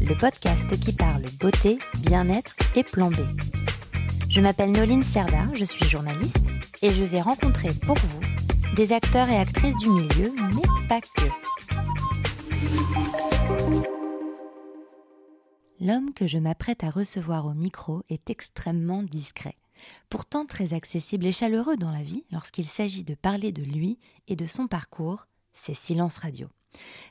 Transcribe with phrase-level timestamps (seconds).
[0.00, 3.16] le podcast qui parle beauté, bien-être et plan B.
[4.28, 6.50] Je m'appelle Noline Serda, je suis journaliste
[6.82, 8.20] et je vais rencontrer pour vous
[8.74, 11.28] des acteurs et actrices du milieu, mais pas que.
[15.80, 19.56] L'homme que je m'apprête à recevoir au micro est extrêmement discret,
[20.08, 24.36] pourtant très accessible et chaleureux dans la vie lorsqu'il s'agit de parler de lui et
[24.36, 26.48] de son parcours, c'est silence radio.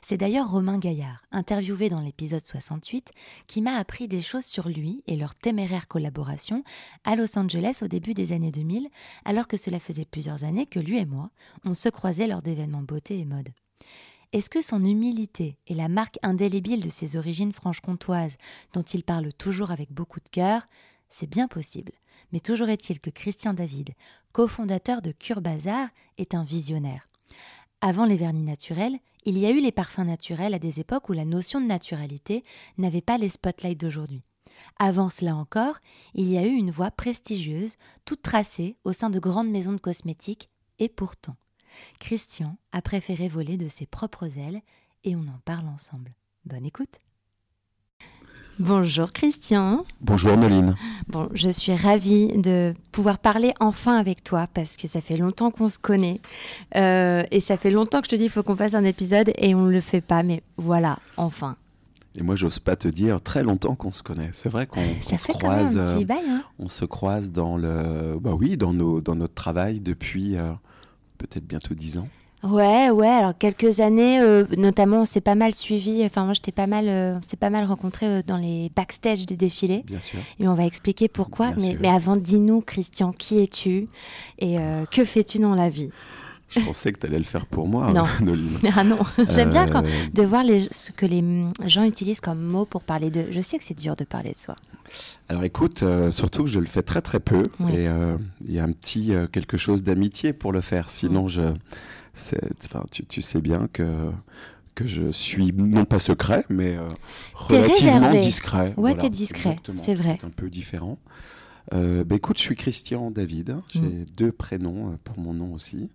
[0.02, 3.12] C'est d'ailleurs Romain Gaillard, interviewé dans l'épisode 68,
[3.46, 6.64] qui m'a appris des choses sur lui et leur téméraire collaboration
[7.04, 8.88] à Los Angeles au début des années 2000,
[9.24, 11.30] alors que cela faisait plusieurs années que lui et moi,
[11.64, 13.48] on se croisait lors d'événements beauté et mode.
[14.32, 18.36] Est-ce que son humilité et la marque indélébile de ses origines franche-comtoises,
[18.72, 20.64] dont il parle toujours avec beaucoup de cœur,
[21.08, 21.92] c'est bien possible.
[22.32, 23.90] Mais toujours est-il que Christian David,
[24.32, 27.08] cofondateur de Cure Bazar, est un visionnaire.
[27.80, 31.12] Avant les vernis naturels, il y a eu les parfums naturels à des époques où
[31.12, 32.44] la notion de naturalité
[32.78, 34.22] n'avait pas les spotlights d'aujourd'hui.
[34.78, 35.78] Avant cela encore,
[36.14, 39.80] il y a eu une voie prestigieuse, toute tracée au sein de grandes maisons de
[39.80, 41.36] cosmétiques, et pourtant,
[41.98, 44.62] Christian a préféré voler de ses propres ailes
[45.04, 46.14] et on en parle ensemble.
[46.44, 47.03] Bonne écoute.
[48.60, 49.84] Bonjour Christian.
[50.00, 50.76] Bonjour Noline.
[51.08, 55.50] Bon, je suis ravie de pouvoir parler enfin avec toi parce que ça fait longtemps
[55.50, 56.20] qu'on se connaît
[56.76, 59.32] euh, et ça fait longtemps que je te dis il faut qu'on fasse un épisode
[59.38, 61.56] et on ne le fait pas, mais voilà, enfin.
[62.16, 64.30] Et moi, j'ose pas te dire très longtemps qu'on se connaît.
[64.32, 65.76] C'est vrai qu'on se croise.
[65.76, 69.34] un petit bail, hein on se croise dans le, bah oui, dans nos, dans notre
[69.34, 70.52] travail depuis euh,
[71.18, 72.08] peut-être bientôt dix ans.
[72.44, 73.08] Ouais, ouais.
[73.08, 76.04] Alors quelques années, euh, notamment, on s'est pas mal suivi.
[76.04, 79.26] Enfin, moi, j'étais pas mal, euh, on s'est pas mal rencontrés euh, dans les backstage
[79.26, 79.82] des défilés.
[79.86, 80.18] Bien sûr.
[80.38, 81.52] Et on va expliquer pourquoi.
[81.58, 83.88] Mais, mais avant, dis-nous, Christian, qui es-tu
[84.38, 85.90] et euh, que fais-tu dans la vie?
[86.50, 88.04] Je pensais que tu allais le faire pour moi, Non.
[88.22, 88.58] Noline.
[88.76, 88.98] Ah non,
[89.30, 92.82] j'aime bien quand, de voir les, ce que les mm, gens utilisent comme mots pour
[92.82, 93.26] parler d'eux.
[93.30, 94.54] Je sais que c'est dur de parler de soi.
[95.28, 97.72] Alors écoute, euh, surtout que je le fais très très peu Oui.
[97.74, 98.16] et euh,
[98.46, 100.90] il y a un petit euh, quelque chose d'amitié pour le faire.
[100.90, 101.40] Sinon, je,
[102.90, 104.10] tu, tu sais bien que
[104.74, 106.88] que je suis non pas secret, mais euh,
[107.34, 108.18] relativement réservé.
[108.18, 108.74] discret.
[108.76, 110.18] Ouais, t'es discret, c'est vrai.
[110.24, 110.98] un peu différent.
[111.72, 113.56] Euh, bah, écoute, je suis Christian David.
[113.72, 114.04] J'ai Mm.
[114.16, 115.90] deux prénoms euh, pour mon nom aussi.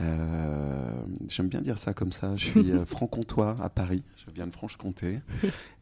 [0.00, 0.92] Euh,
[1.28, 2.32] J'aime bien dire ça comme ça.
[2.36, 4.02] Je suis franc-comtois à Paris.
[4.16, 5.20] Je viens de Franche-Comté.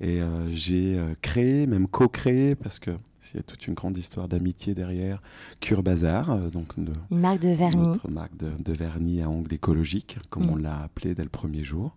[0.00, 0.20] Et
[0.53, 2.91] j'ai créé, même co-créé, parce que
[3.32, 5.20] il y a toute une grande histoire d'amitié derrière,
[5.60, 7.76] Cure Bazar, euh, donc de- marque de vernis.
[7.88, 10.50] notre marque de, de vernis à ongles écologique, comme Mm.
[10.50, 11.97] on l'a appelé dès le premier jour.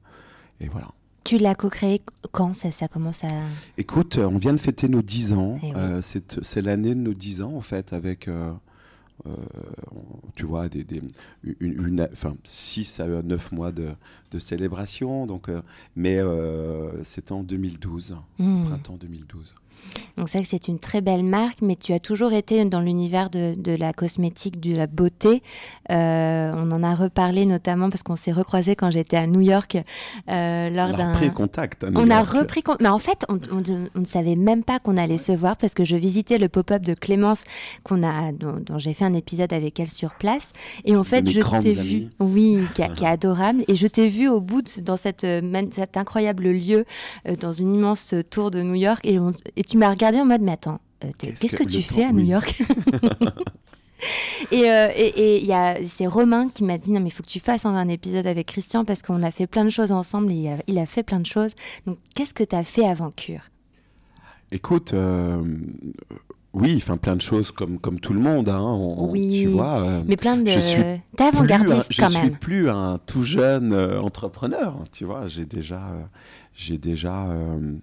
[0.61, 0.89] Et voilà.
[1.23, 2.01] Tu l'as co-créé
[2.31, 3.27] quand ça, ça commence à...
[3.77, 5.59] Écoute, euh, on vient de fêter nos 10 ans.
[5.61, 5.73] Eh oui.
[5.75, 8.51] Euh, c'est l'année de nos 10 ans, en fait, avec, euh,
[9.27, 9.31] euh,
[10.35, 11.01] tu vois, des, des,
[11.43, 13.89] une, une- enfin, 6 à 9 mois de,
[14.31, 15.27] de célébration.
[15.27, 15.49] Donc,
[15.95, 16.19] mais
[17.03, 18.63] c'était en 2012, Hmm.
[18.65, 19.53] printemps 2012.
[20.17, 22.81] Donc c'est vrai que c'est une très belle marque, mais tu as toujours été dans
[22.81, 25.41] l'univers de, de la cosmétique, de la beauté.
[25.91, 29.77] Euh, on en a reparlé notamment parce qu'on s'est recroisés quand j'étais à New York
[30.29, 31.11] euh, lors On a d'un...
[31.13, 31.83] repris contact.
[31.83, 32.61] à New On a repris...
[32.61, 33.63] con- Mais en fait, on, on-
[33.95, 36.83] on ne savait même pas qu'on allait se voir parce que je visitais le pop-up
[36.83, 37.43] de Clémence
[37.83, 40.49] qu'on a, dont, dont j'ai fait un épisode avec elle sur place.
[40.85, 42.07] Et en fait, je t'ai vu...
[42.19, 43.63] Oui, qui, a- qui est adorable.
[43.67, 45.41] Et je t'ai vu au bout de, dans cette, euh,
[45.71, 46.85] cet incroyable lieu,
[47.27, 48.99] euh, dans une immense tour de New York.
[49.05, 51.63] Et, on- et tu m'as regardé en mode, mais attends, euh, t'es- Qu'est-ce qu'est-ce que,
[51.63, 52.27] que tu le fais à New oui.
[52.27, 52.61] York
[54.51, 57.11] Et euh, et- et il y a c'est Romain qui m'a dit non mais il
[57.11, 59.91] faut que tu fasses un épisode avec Christian parce qu'on a fait plein de choses
[59.91, 61.51] ensemble et il a, il a fait plein de choses.
[61.85, 63.41] Donc qu'est-ce que tu as fait avant Cure?
[64.53, 65.43] Écoute, euh,
[66.53, 69.47] oui, enfin plein de choses comme, comme tout le monde, hein, on- on- Oui, tu
[69.47, 69.79] vois.
[69.81, 72.37] euh, Mais plein de je suis t'es plus un- avant-gardiste je quand suis même.
[72.37, 75.27] plus un tout jeune euh, entrepreneur, tu vois.
[75.27, 76.01] J'ai déjà, euh,
[76.55, 77.73] j'ai déjà, euh,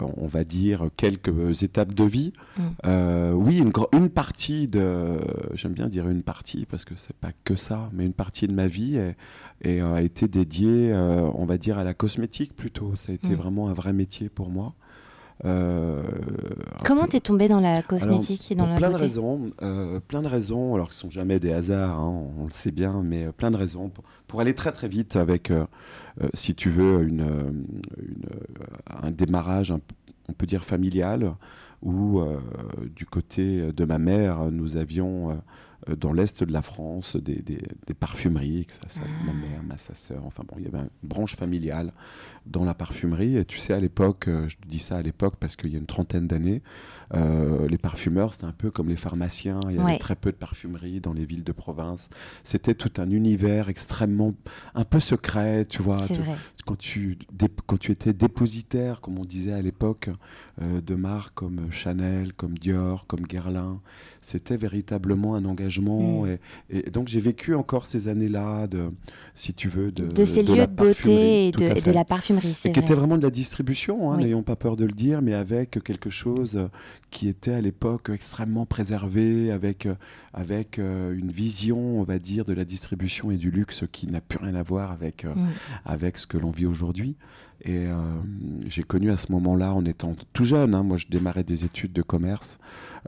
[0.00, 2.32] on va dire quelques étapes de vie.
[2.56, 2.62] Mm.
[2.86, 3.58] Euh, oui,
[3.92, 5.18] une, partie de,
[5.54, 8.52] j'aime bien dire une partie parce que c'est pas que ça, mais une partie de
[8.52, 9.16] ma vie est-
[9.62, 12.96] est, euh, a été dédiée, euh, on va dire, à la cosmétique plutôt.
[12.96, 13.34] Ça a été Mm.
[13.34, 14.74] vraiment un vrai métier pour moi.
[15.44, 16.02] Euh,
[16.84, 20.28] Comment t'es tombé dans la cosmétique et dans la plein de raisons, euh, plein de
[20.28, 23.50] raisons, alors qui sont jamais des hasards, hein, on le sait bien, mais euh, plein
[23.50, 25.52] de raisons pour, pour aller très très vite avec,
[26.34, 27.64] si tu veux, une,
[27.98, 28.26] une,
[29.02, 29.80] un démarrage un,
[30.28, 31.34] on peut dire familiale,
[31.82, 32.22] où
[32.96, 35.38] du côté de ma mère, nous avions
[35.88, 39.34] dans l'est de la France des, des, parfumeries, ça, ça, ma ah.
[39.34, 41.92] mère, ma sa sœur, enfin bon, il y avait une branche familiale
[42.46, 43.36] dans la parfumerie.
[43.36, 45.78] Et tu sais, à l'époque, euh, je dis ça à l'époque parce qu'il y a
[45.78, 46.62] une trentaine d'années,
[47.14, 49.60] euh, les parfumeurs, c'était un peu comme les pharmaciens.
[49.68, 52.08] Il y avait très peu de parfumerie dans les villes de province.
[52.42, 54.34] C'était tout un univers extrêmement,
[54.74, 56.00] un peu secret, tu vois.
[56.64, 57.18] quand, tu,
[57.66, 60.10] quand tu étais dépositaire, comme on disait à l'époque,
[60.60, 63.80] de marques comme Chanel, comme Dior, comme Guerlain,
[64.20, 65.73] c'était véritablement un engagement.
[65.80, 66.38] Mm.
[66.70, 68.90] Et, donc j'ai vécu encore ces années-là, de,
[69.34, 72.56] si tu veux, de, de ces lieux de beauté et de, la parfumerie.
[72.64, 75.34] Et qui était vraiment de la distribution, hein, n'ayons pas peur de le dire, mais
[75.34, 76.68] avec quelque chose
[77.10, 79.88] qui était à l'époque extrêmement préservé, avec,
[80.32, 84.20] avec euh, une vision, on va dire, de la distribution et du luxe qui n'a
[84.20, 85.48] plus rien à voir avec, euh, mm.
[85.84, 87.16] avec ce que l'on vit aujourd'hui.
[87.64, 87.96] Et euh,
[88.66, 91.94] j'ai connu à ce moment-là, en étant tout jeune, hein, moi je démarrais des études
[91.94, 92.58] de commerce,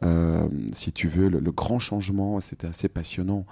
[0.03, 3.45] euh, si tu veux, le, grand changement, c'était assez passionnant.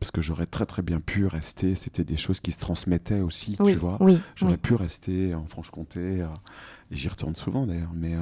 [0.00, 3.56] Parce que j'aurais très très bien pu rester, c'était des choses qui se transmettaient aussi,
[3.56, 3.98] tu vois.
[4.36, 6.26] j'aurais pu rester en Franche-Comté, euh,
[6.92, 8.14] et j'y retourne souvent d'ailleurs, mais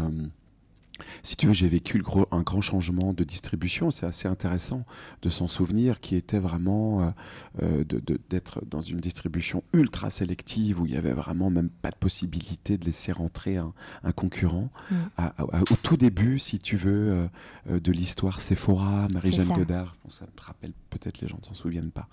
[1.23, 3.91] si tu veux, j'ai vécu un grand changement de distribution.
[3.91, 4.85] C'est assez intéressant
[5.23, 7.11] de s'en souvenir, qui était vraiment euh,
[7.63, 7.85] euh,
[8.31, 12.79] d'être dans une distribution ultra sélective où il y avait vraiment même pas de possibilité
[12.79, 13.73] de laisser rentrer un,
[14.15, 14.71] concurrent.
[14.91, 14.95] Mm.
[15.71, 17.29] au tout début, si tu veux,
[17.69, 21.91] euh, de l'histoire Sephora, Marie-Jeanne Godard, ça me rappelle peut-être les gens ne s'en souviennent
[21.91, 22.09] pas,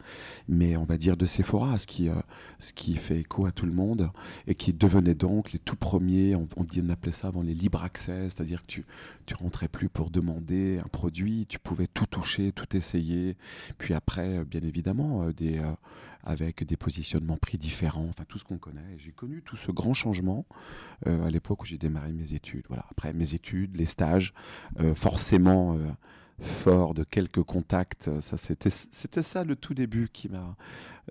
[0.48, 2.10] mais on va dire de Sephora, ce qui,
[2.60, 4.10] ce qui fait écho à tout le monde
[4.48, 7.84] et qui devenait donc les tout premiers, on, on, on appelait ça avant les libre
[7.84, 8.73] accès, c'est-à-dire que
[9.26, 13.36] tu, rentrais plus pour demander un produit, tu pouvais tout toucher, tout essayer.
[13.78, 15.74] Puis après, euh, bien évidemment, euh, euh,
[16.24, 18.96] avec des positionnements prix différents, enfin tout ce qu'on connaît.
[18.98, 20.46] J'ai connu tout ce grand changement
[21.06, 22.64] à l'époque où j'ai démarré mes études.
[22.70, 22.86] Voilà.
[22.90, 24.34] Après mes études, les stages,
[24.96, 25.78] forcément
[26.40, 28.10] fort de quelques contacts.
[28.22, 30.56] Ça, c'était, c'était ça le tout début qui m'a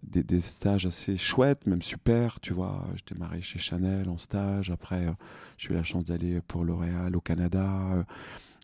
[0.03, 2.41] des, des, stages assez chouettes, même super.
[2.41, 4.71] Tu vois, je démarrais chez Chanel en stage.
[4.71, 5.13] Après, euh,
[5.59, 8.03] j'ai eu la chance d'aller pour L'Oréal au Canada, euh,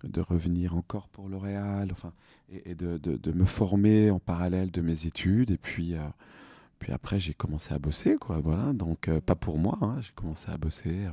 [0.04, 2.12] de revenir encore pour L'Oréal, enfin,
[2.50, 5.50] et, de, de, me former en parallèle de mes études.
[5.50, 6.00] Et puis, euh,
[6.78, 8.38] puis après, j'ai commencé à bosser, quoi.
[8.38, 9.78] Voilà, donc pas pour moi.
[9.82, 9.96] Hein.
[10.00, 11.06] j'ai commencé à bosser.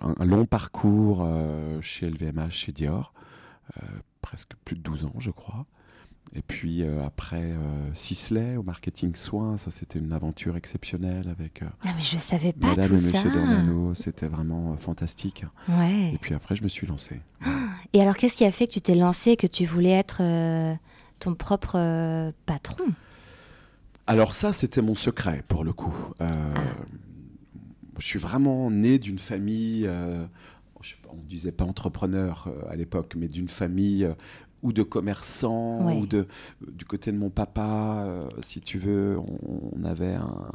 [0.00, 1.28] Un, un, long parcours
[1.82, 3.12] chez LVMH, chez Dior.
[3.82, 3.86] Euh,
[4.22, 5.66] presque plus de 12 ans, je crois.
[6.36, 11.62] Et puis euh, après euh, Sisley au marketing soins, ça c'était une aventure exceptionnelle avec
[11.62, 15.44] euh, ah, mais je savais pas Madame tout et Monsieur Dornano, c'était vraiment fantastique.
[15.68, 16.12] Ouais.
[16.12, 17.20] Et puis après je me suis lancé.
[17.92, 20.22] Et alors qu'est-ce qui a fait que tu t'es lancé, que tu voulais être
[21.20, 22.84] ton propre patron?
[24.08, 25.94] Alors ça c'était mon secret pour le coup.
[26.18, 26.32] Ah.
[28.00, 29.88] Je suis vraiment né d'une famille
[31.10, 34.14] on ne disait pas entrepreneur euh, à l'époque, mais d'une famille euh,
[34.62, 36.26] ou de commerçants, ou de,
[36.72, 40.50] du côté de mon papa, euh, si tu veux, on, avait un,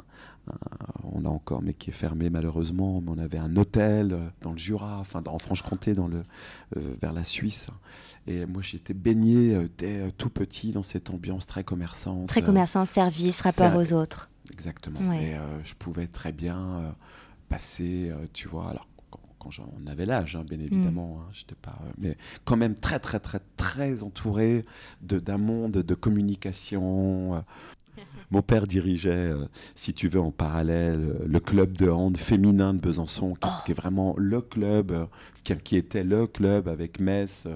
[1.04, 4.58] on a encore, mais qui est fermé malheureusement, mais on avait un hôtel dans le
[4.58, 6.24] Jura, enfin en Franche-Comté, dans le,
[6.76, 7.70] vers la Suisse.
[8.26, 12.30] Et moi, j'étais baigné dès tout petit dans cette ambiance très commerçante.
[12.30, 14.32] Très commerçant, service, rapport aux autres.
[14.52, 15.14] Exactement.
[15.14, 16.96] Et je pouvais très bien
[17.48, 18.88] passer, tu vois, alors
[19.40, 21.18] quand j'en avais l'âge, hein, bien évidemment.
[21.18, 21.30] Mm.
[21.30, 24.64] Hein, pas, euh, mais quand même très, très, très, très entouré
[25.02, 27.36] d'un monde de communication.
[27.36, 27.40] Euh.
[28.32, 32.80] Mon père dirigeait, euh, si tu veux, en parallèle, le club de hand féminin de
[32.80, 33.82] Besançon, qui, est oh.
[33.82, 35.08] vraiment le club,
[35.44, 37.48] qui, qui, était le club avec Metz,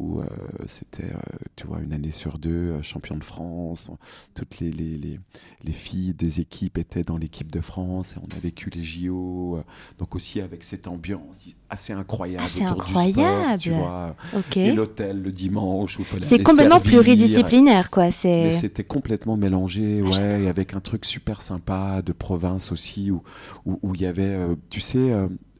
[0.00, 0.24] où euh,
[0.66, 3.90] c'était, euh, tu vois, une année sur deux, euh, champion de France.
[4.34, 5.20] Toutes les, les, les,
[5.62, 9.62] les, filles des équipes étaient dans l'équipe de France et on a vécu les JO.
[9.98, 13.58] donc aussi avec cette ambiance assez incroyable autour incroyable.
[13.58, 14.56] du sport, tu vois.
[14.56, 18.08] Et l'hôtel le dimanche où C'est complètement pluridisciplinaire, quoi.
[18.24, 23.22] Mais c'était complètement mélangé, ah, ouais, avec un truc super sympa de province aussi, où
[23.66, 24.36] il où, il y avait,
[24.70, 25.12] tu sais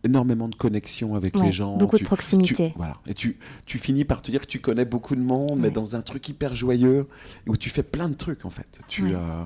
[0.05, 1.77] énormément de connexions avec les gens.
[1.77, 2.73] Beaucoup de proximité.
[2.77, 2.95] voilà.
[3.07, 5.97] Et tu, tu finis par te dire que tu connais beaucoup de monde, mais dans
[5.97, 7.07] un truc hyper joyeux,
[7.47, 8.81] où tu fais plein de trucs en fait.
[8.89, 9.45] Tu, euh,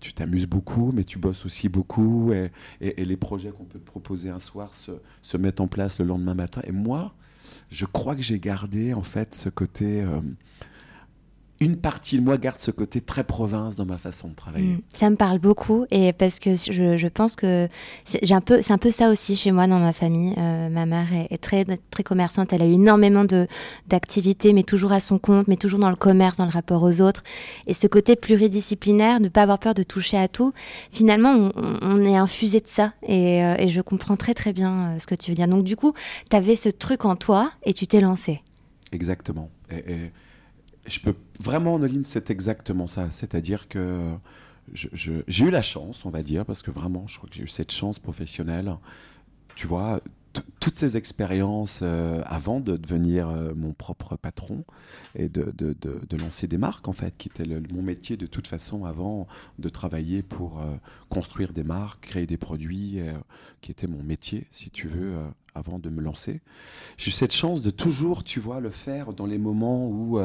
[0.00, 3.86] tu t'amuses beaucoup, mais tu bosses aussi beaucoup, et, et, les projets qu'on peut te
[3.86, 6.60] proposer un soir se, se, mettent en place le lendemain matin.
[6.64, 7.14] Et moi,
[7.70, 10.02] je crois que j'ai gardé en fait ce côté...
[10.02, 10.20] Euh,
[11.64, 14.74] une partie de moi garde ce côté très province dans ma façon de travailler.
[14.74, 14.80] Mm.
[14.92, 17.68] Ça me parle beaucoup et parce que je, je pense que
[18.04, 20.34] c'est un peu, c'est un peu ça aussi chez moi dans ma famille.
[20.38, 23.46] Euh, ma mère est, très, très commerçante, elle a eu énormément de,
[23.88, 27.00] d'activités, mais toujours à son compte, mais toujours dans le commerce, dans le rapport aux
[27.00, 27.22] autres.
[27.66, 30.52] Et ce côté pluridisciplinaire, ne pas avoir peur de toucher à tout,
[30.90, 32.92] finalement, on, est infusé de ça.
[33.02, 35.48] Et, euh, et, je comprends très très bien euh, ce que tu veux dire.
[35.48, 35.94] Donc du coup,
[36.30, 38.42] tu avais ce truc en toi et tu t'es lancé.
[38.92, 39.50] Exactement.
[39.70, 40.10] et
[40.86, 43.10] je peux vraiment, Noline, c'est exactement ça.
[43.10, 44.14] C'est-à-dire que
[44.72, 47.48] j'ai eu la chance, on va dire, parce que vraiment, je crois que j'ai eu
[47.48, 48.76] cette chance professionnelle.
[49.56, 50.00] Tu vois,
[50.60, 54.64] toutes ces expériences euh, avant de devenir euh, mon propre patron
[55.14, 58.46] et de, de, de, lancer des marques, en fait, qui était mon métier de toute
[58.46, 59.26] façon avant
[59.58, 60.74] de travailler pour euh,
[61.08, 62.98] construire des marques, créer des produits,
[63.60, 65.14] qui était mon métier, si tu veux,
[65.54, 66.40] avant de me lancer.
[66.96, 70.18] J'ai eu cette chance de toujours, tu vois, le faire dans les moments où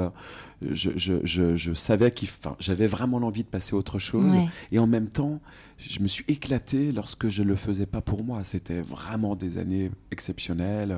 [0.61, 2.25] je, je, je, savais que
[2.59, 4.33] j'avais vraiment l'envie de passer à autre chose.
[4.71, 5.39] Et en même temps,
[5.77, 8.43] je me suis éclaté lorsque je ne le faisais pas pour moi.
[8.43, 10.97] C'était vraiment des années exceptionnelles.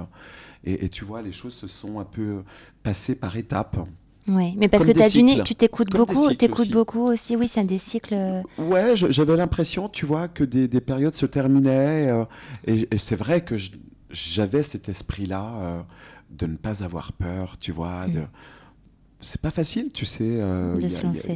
[0.64, 2.44] Et, tu vois, les choses se sont un peu
[2.84, 3.78] passées par étapes.
[4.28, 7.62] Oui, mais parce que tu as du tu t'écoutes beaucoup, t'écoutes beaucoup aussi, oui, c'est
[7.62, 8.14] un des cycles.
[8.14, 8.42] Euh.
[8.60, 12.26] Ouais, j'avais l'impression, tu vois, que des, des périodes se terminaient, euh,
[12.68, 13.56] et, c'est vrai que
[14.12, 15.82] j'avais cet esprit-là euh,
[16.30, 18.28] de ne pas avoir peur, tu vois, de, mm.
[19.20, 20.40] c'est pas facile, tu sais.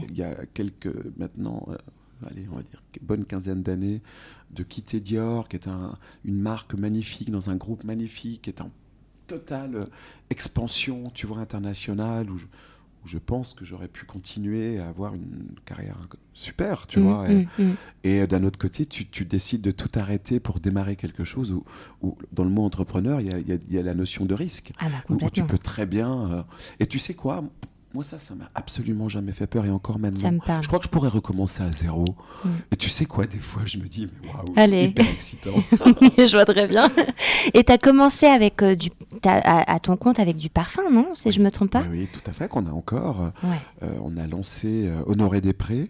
[0.10, 1.67] Il y, a quelques maintenant,
[2.25, 4.01] allez, on va dire, bonne quinzaine d'années,
[4.51, 5.67] de quitter Dior, qui est
[6.24, 8.72] une marque magnifique, dans un groupe magnifique, qui est en
[9.27, 9.86] totale euh,
[10.29, 12.46] expansion, tu vois, internationale, où je,
[13.18, 15.98] pense que j'aurais pu continuer à avoir une carrière
[16.34, 17.30] super, tu mmh, vois.
[17.30, 17.72] Mmh, mmh.
[18.04, 21.56] Et, d'un autre côté, tu, décides de tout arrêter pour démarrer quelque chose
[22.02, 24.74] où, dans le monde entrepreneur, il y, a, la notion de risque.
[24.80, 26.32] Ah bah, où, tu peux très bien...
[26.32, 26.44] Euh,
[26.80, 27.44] et tu sais quoi
[27.96, 30.38] moi, ça, ça m'a absolument jamais fait peur et encore maintenant.
[30.62, 32.04] Je crois que je pourrais recommencer à zéro.
[32.44, 32.50] Mm.
[32.74, 35.54] Et tu sais quoi, des fois, je me dis, mais waouh, c'est hyper excitant.
[36.18, 36.92] je vois très bien.
[37.54, 38.90] Et tu as commencé avec euh, du,
[39.24, 42.34] à, ton compte avec du parfum, non Si je me trompe pas oui, tout à
[42.34, 43.32] fait, qu'on a encore.
[43.82, 45.90] Euh, on a lancé euh, Honoré des Prés.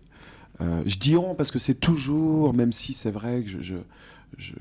[0.59, 3.75] Je dis on parce que c'est toujours, même si c'est vrai que je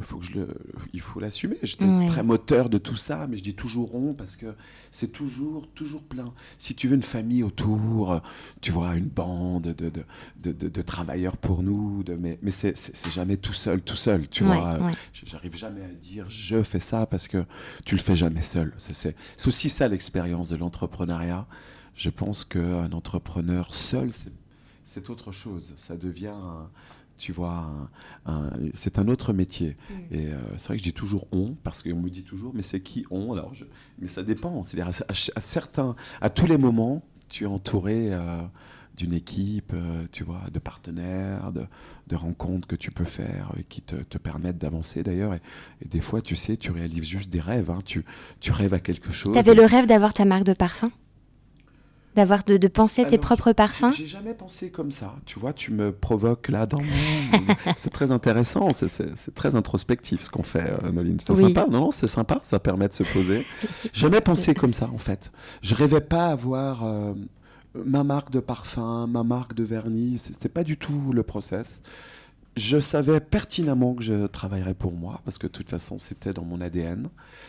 [0.02, 0.48] faut que je le,
[0.92, 1.56] il faut l'assumer.
[1.62, 4.54] J'étais très moteur de tout ça, mais je dis toujours rond parce que
[4.90, 6.32] c'est toujours, toujours plein.
[6.58, 8.20] Si tu veux une famille autour,
[8.60, 9.90] tu vois, une bande de,
[10.42, 12.74] de, de, travailleurs pour nous, de, mais, mais c'est
[13.10, 14.78] jamais tout seul, tout seul, tu vois.
[15.12, 17.44] J'arrive jamais à dire je fais ça parce que
[17.84, 18.72] tu le fais jamais seul.
[18.78, 19.14] C'est
[19.46, 21.46] aussi ça l'expérience de l'entrepreneuriat.
[21.96, 24.32] Je pense qu'un entrepreneur seul, c'est
[25.10, 25.74] autre chose.
[25.76, 26.36] Ça devient
[27.16, 27.70] tu vois,
[28.74, 29.76] c'est un autre métier.
[29.88, 30.14] Mm.
[30.14, 32.62] Et euh, c'est vrai que je dis toujours on, parce qu'on me dit toujours, mais
[32.62, 33.32] c'est qui on?
[33.32, 33.52] Alors,
[33.98, 34.64] Mais ça dépend.
[34.64, 38.42] C'est-à-dire, à, certains, à tous les moments, tu es entouré euh,
[38.96, 41.66] d'une équipe, euh, tu vois, de partenaires, de,
[42.16, 45.34] rencontres que tu peux faire et qui te, permettent d'avancer d'ailleurs.
[45.34, 45.40] Et,
[45.88, 47.70] des fois, tu sais, tu réalises juste des rêves.
[47.70, 47.80] Hein.
[47.84, 48.04] Tu,
[48.40, 49.32] tu rêves à quelque chose.
[49.32, 50.90] Tu avais le rêve d'avoir ta marque de parfum?
[52.14, 55.14] D'avoir de, de, penser tes propres parfums J'ai jamais pensé comme ça.
[55.26, 57.54] Tu vois, tu me provoques là dans mon.
[57.76, 61.18] c'est très intéressant, c'est très introspectif ce qu'on fait, euh, Noline.
[61.20, 63.44] C'est sympa, non, non c'est sympa, ça permet de se poser.
[63.92, 65.32] jamais pensé comme ça en fait.
[65.62, 67.14] Je rêvais pas avoir euh,
[67.74, 70.18] ma marque de parfum, ma marque de vernis.
[70.18, 71.82] C'était pas du tout le process.
[72.56, 76.44] Je savais pertinemment que je travaillerais pour moi parce que de toute façon c'était dans
[76.44, 77.08] mon ADN.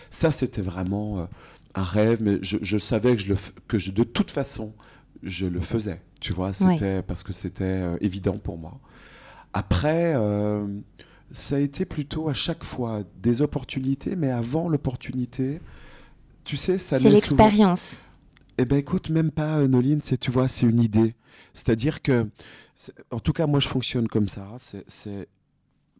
[0.10, 1.20] Ça c'était vraiment.
[1.20, 1.26] Euh,
[1.76, 4.74] un rêve, mais je, savais que, je le, que je, de toute façon,
[5.22, 6.02] je le faisais.
[6.22, 8.80] Tu vois, c'était parce que c'était euh, évident pour moi.
[9.54, 10.66] Après, euh,
[11.32, 15.62] ça a été plutôt à chaque fois des opportunités, mais avant l'opportunité,
[16.46, 16.98] tu sais, ça.
[16.98, 18.02] C'est l'expérience.
[18.58, 21.14] Eh ben, écoute, même pas, euh, Noline, c'est, tu vois, c'est une idée.
[21.54, 22.30] C'est-à-dire que,
[23.12, 24.48] en tout cas, moi, je fonctionne comme ça.
[24.88, 25.28] C'est,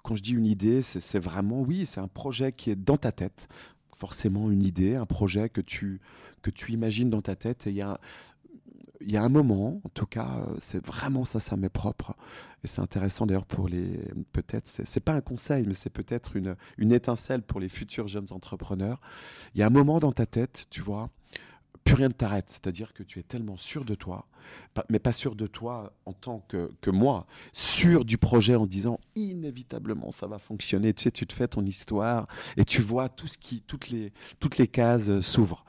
[0.04, 3.12] quand je dis une idée, c'est vraiment, oui, c'est un projet qui est dans ta
[3.12, 3.50] tête
[3.96, 6.00] forcément une idée, un projet que tu,
[6.42, 7.68] que tu imagines dans ta tête.
[7.68, 8.00] Et il y a,
[9.02, 12.16] y a un moment, en tout cas, euh, c'est vraiment ça, ça m'est propre.
[12.64, 14.00] Et c'est intéressant d'ailleurs pour les.
[14.32, 18.32] Peut-être, c'est pas un conseil, mais c'est peut-être une, une étincelle pour les futurs jeunes
[18.32, 19.00] entrepreneurs.
[19.54, 21.10] Il y a un moment dans ta tête, tu vois,
[21.86, 22.50] plus rien ne t'arrête.
[22.50, 24.28] C'est-à-dire que tu es tellement sûr de toi,
[24.90, 29.00] mais pas sûr de toi en tant que, que, moi, sûr du projet en disant
[29.16, 30.94] inévitablement ça va fonctionner.
[30.94, 32.28] Tu sais, tu te fais ton histoire
[32.58, 35.64] et tu vois tout ce qui, toutes les, toutes les cases euh, s'ouvrent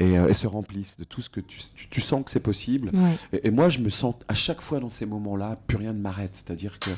[0.00, 1.58] euh, et, se remplissent de tout ce que tu,
[1.90, 2.92] tu, sens que c'est possible.
[3.32, 6.00] Et, et, moi, je me sens à chaque fois dans ces moments-là, plus rien ne
[6.00, 6.36] m'arrête.
[6.36, 6.90] C'est-à-dire que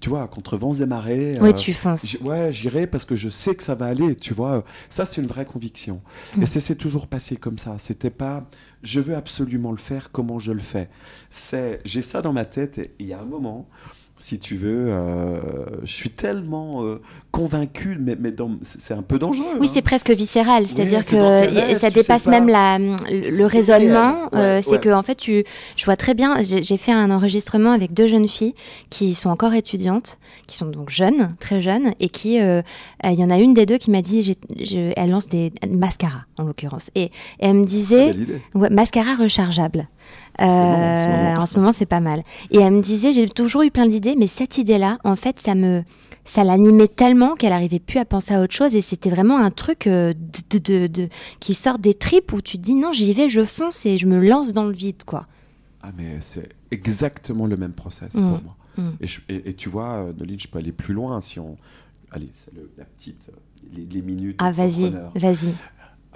[0.00, 1.38] tu vois, contre vents et marées.
[1.40, 2.18] Oui, euh, tu fonces.
[2.20, 4.64] Ouais, j'irai parce que je sais que ça va aller, tu vois.
[4.88, 6.02] Ça, c'est une vraie conviction.
[6.36, 6.42] Mm.
[6.42, 7.76] Et c'est toujours passé comme ça.
[7.78, 8.48] C'était pas.
[8.82, 10.88] je veux absolument le faire, comment je le fais
[11.30, 13.68] C'est, J'ai ça dans ma tête et il y a un moment
[14.18, 14.86] si tu veux.
[14.88, 15.40] Euh,
[15.84, 19.46] je suis tellement euh, convaincu, mais, mais c'est un peu dangereux.
[19.60, 19.70] Oui, hein.
[19.72, 24.30] c'est presque viscéral, c'est-à-dire que ça dépasse même la, le raisonnement.
[24.34, 25.44] Euh, c'est que en fait, tu,
[25.76, 26.36] je vois très bien.
[26.40, 28.54] J'ai fait un enregistrement avec deux jeunes filles
[28.90, 32.62] qui sont encore étudiantes, qui sont donc jeunes, très jeunes, et qui, il
[33.04, 34.36] y en a une des deux qui m'a dit,
[34.96, 38.14] elle lance des mascaras en l'occurrence, et, elle me disait,
[38.54, 39.88] ouais, mascara rechargeable.
[40.40, 42.22] Euh, en ce moment, c'est pas mal.
[42.50, 45.54] Et elle me disait, j'ai toujours eu plein d'idées, mais cette idée-là, en fait, ça
[45.54, 45.82] me,
[46.24, 48.74] ça l'animait tellement qu'elle arrivait plus à penser à autre chose.
[48.74, 50.12] Et c'était vraiment un truc euh,
[50.50, 51.08] de, de,
[51.40, 54.06] qui sort des tripes où tu te dis non, j'y vais, je fonce et je
[54.06, 55.26] me lance dans le vide, quoi.
[55.82, 58.42] Ah, mais c'est exactement le même process pour mm.
[58.42, 58.56] moi.
[58.76, 58.90] Mm.
[59.28, 61.56] Et, et, tu vois, euh, Noline, je peux aller plus loin si on.
[62.10, 63.30] Allez, c'est la petite.
[63.74, 64.36] Les, les minutes.
[64.38, 65.52] Ah, vas-y, vas-y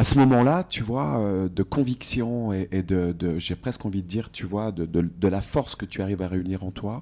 [0.00, 4.30] à ce moment-là, tu vois, euh, de conviction et, de, j'ai presque envie de dire,
[4.30, 7.00] tu vois, de, la force que tu arrives à réunir en toi.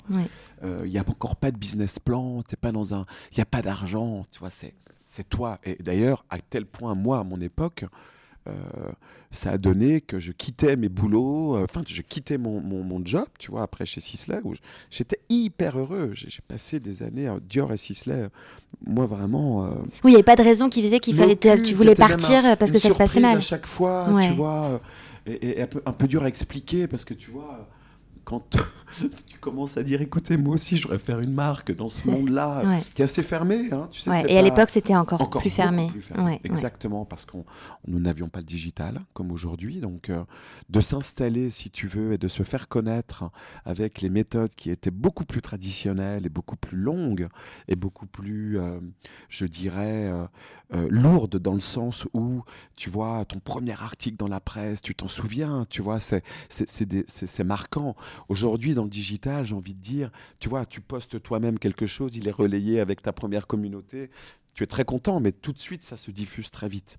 [0.65, 3.43] Euh, il n'y a encore pas de business plan, t'es pas dans un, il n'y
[3.43, 4.75] a pas d'argent, tu vois, c'est,
[5.05, 5.61] c'est toi.
[5.63, 7.89] Et d'ailleurs, à tel point, moi, à mon époque, euh,
[9.31, 13.27] ça a donné que je quittais mes boulots, euh, enfin, je quittais mon, mon, job,
[13.39, 14.55] tu vois, après chez Sisley, où
[14.91, 16.11] j'étais hyper heureux.
[16.15, 18.29] J'ai passé des années à Dior et Sisley.
[18.87, 19.67] Moi, vraiment.
[19.67, 19.71] Euh,
[20.03, 22.73] oui, il n'y avait pas de raison qui faisait qu'il fallait, tu voulais partir parce
[22.73, 23.37] que ça se passait mal.
[23.37, 24.81] à chaque fois, tu vois,
[25.27, 27.69] et, un, peu, un, peu, dur à expliquer parce que tu vois
[28.29, 28.51] quand
[29.27, 32.29] tu commences à dire écoutez moi aussi je voudrais faire une marque dans ce monde
[32.29, 32.63] là
[32.95, 35.91] qui est assez fermé hein, tu sais, et à l'époque c'était encore, plus fermé,
[36.45, 37.47] exactement parce qu'on
[37.87, 39.81] nous n'avions pas le digital comme aujourd'hui.
[39.81, 40.23] Donc euh,
[40.69, 43.31] de s'installer si tu veux et de se faire connaître
[43.65, 47.29] avec les méthodes qui étaient beaucoup plus traditionnelles et beaucoup plus longues
[47.69, 48.79] et beaucoup plus euh,
[49.31, 50.13] je dirais
[50.75, 52.43] euh, lourdes dans le sens où
[52.77, 57.45] tu vois ton premier article dans la presse tu t'en souviens tu vois c'est c'est
[57.45, 57.97] marquant
[58.29, 62.17] Aujourd'hui, dans le digital, j'ai envie de dire, tu vois, tu postes toi-même quelque chose,
[62.17, 64.11] il est relayé avec ta première communauté,
[64.55, 66.99] tu es très content, mais tout de suite, ça se diffuse très vite.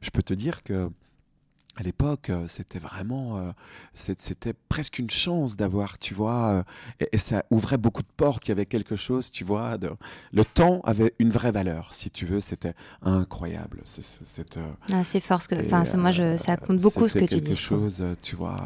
[0.00, 0.90] Je peux te dire que
[1.76, 3.50] à l'époque, euh, c'était vraiment, euh,
[3.92, 6.64] c'était presque une chance d'avoir, tu vois,
[7.00, 8.46] euh, et, ça ouvrait beaucoup de portes.
[8.46, 9.90] Il y avait quelque chose, tu vois, de,
[10.32, 13.82] le temps avait une vraie valeur, si tu veux, c'était incroyable.
[13.84, 14.02] C'est
[14.90, 17.48] ah, fort, que, enfin, moi, je, ça compte beaucoup ce que tu dis.
[17.48, 18.56] Quelque chose, tu vois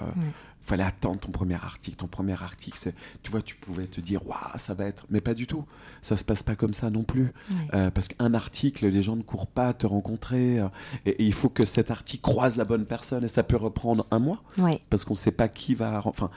[0.60, 1.96] fallait attendre ton premier article.
[1.96, 2.92] Ton premier article,
[3.22, 5.06] tu vois, tu pouvais te dire, waouh, ça va être.
[5.10, 5.64] Mais pas du tout.
[6.02, 7.32] Ça se passe pas comme ça non plus.
[7.74, 10.60] Euh, parce qu'un article, les gens ne courent pas à te rencontrer.
[10.60, 10.68] Euh,
[11.06, 13.24] et, il faut que cet article croise la bonne personne.
[13.24, 14.42] Et ça peut reprendre un mois.
[14.90, 16.02] Parce qu'on ne sait pas qui va.
[16.04, 16.30] Enfin,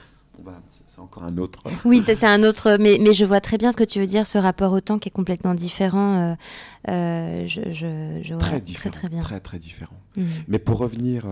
[0.68, 1.60] c'est encore un autre.
[1.84, 2.76] Oui, c'est un autre.
[2.80, 4.98] Mais, mais, je vois très bien ce que tu veux dire, ce rapport au temps
[4.98, 6.36] qui est complètement différent.
[6.88, 9.20] Euh, je, je, très, très, très bien.
[9.20, 9.98] Très, très différent.
[10.16, 10.26] Mhm.
[10.48, 11.26] Mais pour revenir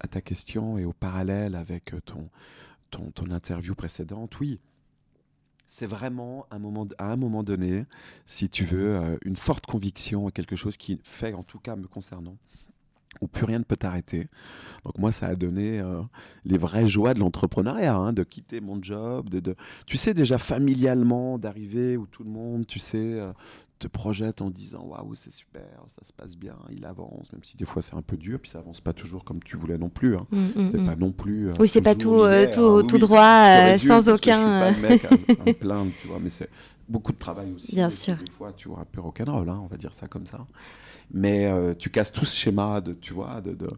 [0.00, 2.28] à, ta question et au parallèle avec ton,
[2.90, 4.60] ton, ton interview précédente, oui,
[5.68, 7.84] c'est vraiment un moment, à un moment donné,
[8.24, 11.86] si tu veux, euh, une forte conviction, quelque chose qui fait, en tout cas me
[11.86, 12.36] concernant,
[13.20, 14.28] où plus rien ne peut t'arrêter.
[14.84, 16.02] Donc moi, ça a donné euh,
[16.44, 20.38] les vraies joies de l'entrepreneuriat, hein, de quitter mon job, de, de, tu sais déjà
[20.38, 23.32] familialement d'arriver où tout le monde, tu sais, euh,
[23.78, 25.62] te projette en disant waouh c'est super,
[25.94, 28.50] ça se passe bien, il avance, même si des fois c'est un peu dur, puis
[28.50, 30.16] ça avance pas toujours comme tu voulais non plus.
[30.16, 30.26] Hein.
[30.30, 30.86] Mm, mm, C'était mm.
[30.86, 31.50] pas non plus.
[31.50, 32.22] Euh, oui, c'est pas tout,
[32.54, 34.34] tout, tout droit, sans aucun.
[34.34, 36.48] je suis pas le mec à, me plaindre, tu vois, mais c'est
[36.88, 37.74] beaucoup de travail aussi.
[37.74, 38.16] Bien sûr.
[38.16, 40.46] Des fois, tu vois, un peu rock'n'roll, hein, on va dire ça comme ça.
[41.12, 43.68] Mais euh, tu casses tout ce schéma de, tu vois, de, de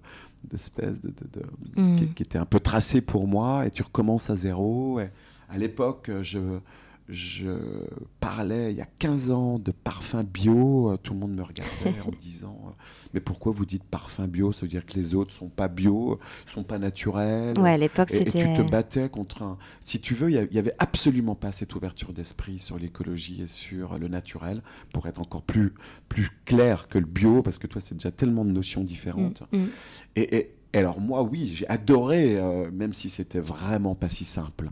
[0.45, 4.37] d'espèce de, de, qui, qui, était un peu tracé pour moi, et tu recommences à
[4.37, 5.01] zéro.
[5.01, 5.11] Et
[5.49, 6.61] à l'époque, je
[7.09, 7.87] je
[8.21, 12.01] parlais il y a 15 ans de parfum bio, euh, tout le monde me regardait
[12.07, 12.71] en disant euh,
[13.15, 14.53] Mais pourquoi vous dites parfum bio?
[14.53, 17.59] Ça veut dire que les autres sont pas bio, sont pas naturels.
[17.59, 18.41] Ouais, à l'époque, c'était.
[18.41, 19.59] Et tu te battais contre un.
[19.81, 23.99] Si tu veux, il n'y avait absolument pas cette ouverture d'esprit sur l'écologie et sur
[23.99, 25.75] le naturel pour être encore plus,
[26.09, 29.43] plus clair que le bio, parce que toi, c'est déjà tellement de notions différentes.
[29.53, 29.69] Mm, mm.
[30.17, 34.69] et, alors moi, oui, j'ai adoré, euh, même si c'était vraiment pas si simple.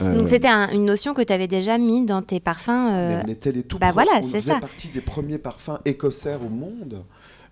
[0.00, 2.70] Euh, Donc c'était une notion que tu avais déjà mis dans tes parfums.
[2.70, 3.22] Euh...
[3.24, 4.58] on était les tout bah voilà, c'est ça.
[4.58, 7.04] partie des premiers parfums écossaires au monde.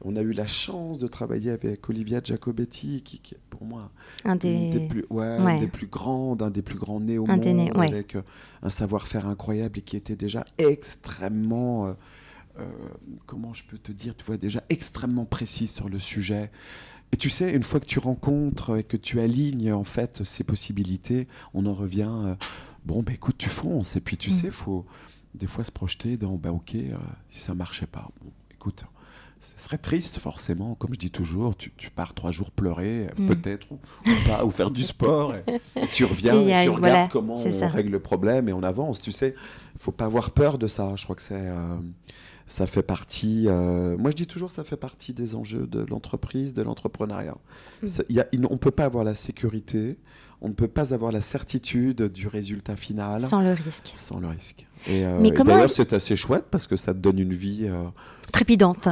[0.03, 3.90] On a eu la chance de travailler avec Olivia Giacobetti, qui, est pour moi
[4.24, 8.14] un des, plus, ouais, des plus grands, un des plus grands nés au monde, avec
[8.14, 8.22] euh,
[8.62, 11.94] un savoir-faire incroyable et qui était déjà extrêmement,
[13.26, 16.50] comment je peux te dire, tu vois, déjà extrêmement précis sur le sujet.
[17.12, 20.44] Et tu sais, une fois que tu rencontres et que tu alignes en fait ces
[20.44, 22.09] possibilités, on en revient.
[22.11, 22.35] Euh,
[22.85, 23.96] bon, ben écoute, tu fonces.
[23.96, 24.33] Et puis tu mm.
[24.33, 24.87] sais, il faut
[25.35, 26.96] des fois se projeter dans, ben ok, euh,
[27.29, 28.85] si ça marchait pas, bon, écoute,
[29.40, 33.27] ce serait triste forcément, comme je dis toujours, tu, tu pars trois jours pleurer, Mm.
[33.29, 35.44] peut-être, ou, ou pas, ou faire du sport, et,
[35.77, 37.68] et tu reviens, Et et tu regardes voilà, comment on ça.
[37.68, 39.35] règle le problème et on avance, tu sais.
[39.75, 41.49] Il faut pas avoir peur de ça, je crois que c'est...
[42.50, 46.52] ça fait partie, euh, moi je dis toujours, ça fait partie des enjeux de l'entreprise,
[46.52, 47.36] de l'entrepreneuriat.
[47.82, 47.86] Mm.
[48.32, 49.98] Il- on ne peut pas avoir la sécurité,
[50.42, 53.92] on ne peut pas avoir la certitude du résultat final Sans le risque.
[53.94, 54.66] sans le risque.
[54.88, 57.66] Et, euh, et d'ailleurs, est- c'est assez chouette parce que ça te donne une vie.
[57.68, 57.85] euh,
[58.33, 58.88] Trépidante.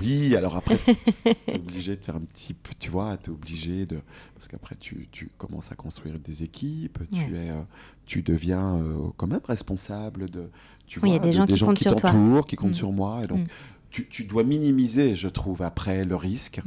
[0.00, 0.78] Oui, alors après,
[1.24, 4.00] tu es obligé de faire un petit peu, tu vois, tu es obligé de.
[4.34, 7.60] Parce qu'après, tu, tu commences à construire des équipes, tu, es, euh,
[8.06, 10.50] tu deviens euh, quand même responsable de.
[10.88, 12.42] Tu Oui, il y a des de- gens qui comptent sur toi.
[12.48, 13.20] qui comptent sur moi.
[13.22, 13.46] Et donc, Mm.
[13.90, 16.60] tu, tu dois minimiser, je trouve, après le risque.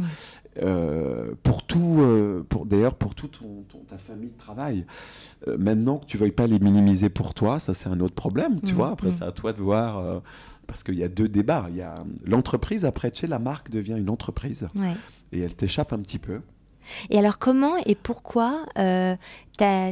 [0.61, 4.85] Euh, pour tout, euh, pour, d'ailleurs, pour toute ton, ton- ta famille de travail.
[5.47, 8.61] Euh, maintenant que tu veuilles pas les minimiser pour toi, ça c'est un autre problème,
[8.61, 8.91] tu Mm, vois.
[8.91, 9.13] Après, mm.
[9.13, 10.21] c'est à toi de voir.
[10.65, 11.65] parce qu'il y a deux débats.
[11.71, 14.93] Il y a l'entreprise, après, tu sais, la marque devient une entreprise Ouais.
[15.33, 16.39] et elle t'échappe un petit peu.
[17.09, 19.15] Et alors comment et pourquoi euh,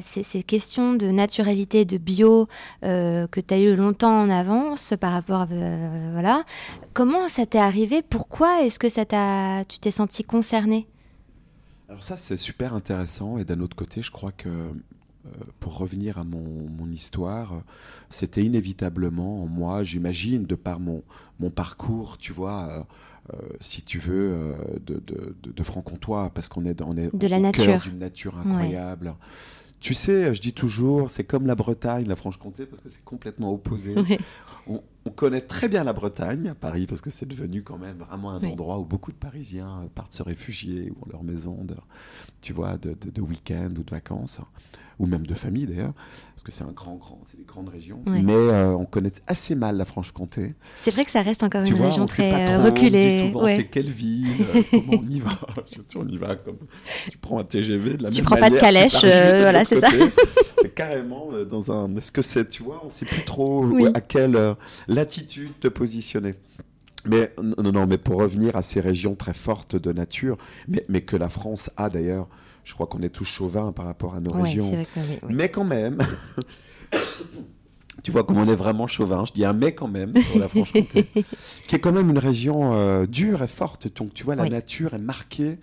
[0.02, 2.48] ces, questions de naturalité, de bio
[2.84, 5.48] euh, que tu as eu longtemps en avance par rapport à...
[5.52, 6.44] euh, voilà.
[6.94, 8.02] Comment ça t'est arrivé?
[8.02, 9.06] Pourquoi est-ce que ça
[9.68, 10.88] tu t'es senti concerné
[11.90, 13.38] Alors ça, c'est super intéressant.
[13.38, 14.72] Et d'un autre côté, je crois que, euh,
[15.60, 17.62] pour revenir à mon, mon histoire,
[18.10, 21.04] c'était inévitablement en moi, j'imagine, de par mon,
[21.40, 22.86] mon parcours, tu vois,
[23.60, 24.56] si tu veux, euh,
[24.86, 27.90] de, de, de, de franc-comtois, parce qu'on est, on est De la au cœur nature.
[27.92, 29.16] d'une nature incroyable.
[29.80, 33.52] Tu sais, je dis toujours, c'est comme la Bretagne, la Franche-Comté, parce que c'est complètement
[33.52, 33.96] opposé.
[33.96, 34.20] Ouais.
[34.68, 37.98] On, on connaît très bien la Bretagne, à Paris, parce que c'est devenu quand même
[37.98, 41.64] vraiment un endroit où beaucoup de Parisiens euh, partent se réfugier ou ont leur maison,
[41.64, 41.76] de,
[42.42, 44.40] tu vois, de, de- de week-end ou de vacances,
[45.02, 45.94] ou même de famille d'ailleurs,
[46.36, 48.02] parce que c'est un grand, grand, c'est des grandes régions.
[48.06, 50.54] Mais euh, on connaît assez mal la Franche-Comté.
[50.78, 52.58] C'est vrai que ça reste encore Tu une vois, région on sait très pas euh,
[52.60, 53.10] trop, On reculée.
[53.10, 53.56] dit souvent ouais.
[53.58, 55.32] c'est quelle ville, euh, comment on y va.
[55.66, 56.58] Surtout, on y va comme
[57.10, 59.06] tu prends un TGV de la Tu même prends pas de manière, tu calèche, juste
[59.06, 59.90] euh, de voilà, l'autre c'est ça.
[60.62, 61.96] C'est carrément dans un.
[61.96, 63.88] Est-ce que c'est, tu vois, on sait plus trop Oui.
[63.96, 64.38] à quelle
[64.88, 66.36] latitude te positionner.
[67.08, 70.38] Mais non, non, non, mais pour revenir à ces régions très fortes de nature,
[70.68, 72.28] mais, mais que la France a d'ailleurs,
[72.64, 74.64] je crois qu'on est tous chauvins par rapport à nos Ouais, régions.
[74.70, 75.34] c'est vrai que oui, oui.
[75.34, 75.98] Mais quand même,
[78.04, 80.48] tu vois comme on est vraiment chauvin, je dis un mais quand même sur la
[80.48, 81.06] Franche-Comté,
[81.68, 83.88] qui est quand même une région euh, dure et forte.
[83.96, 84.50] Donc tu vois, la Oui.
[84.50, 85.60] nature est marquée,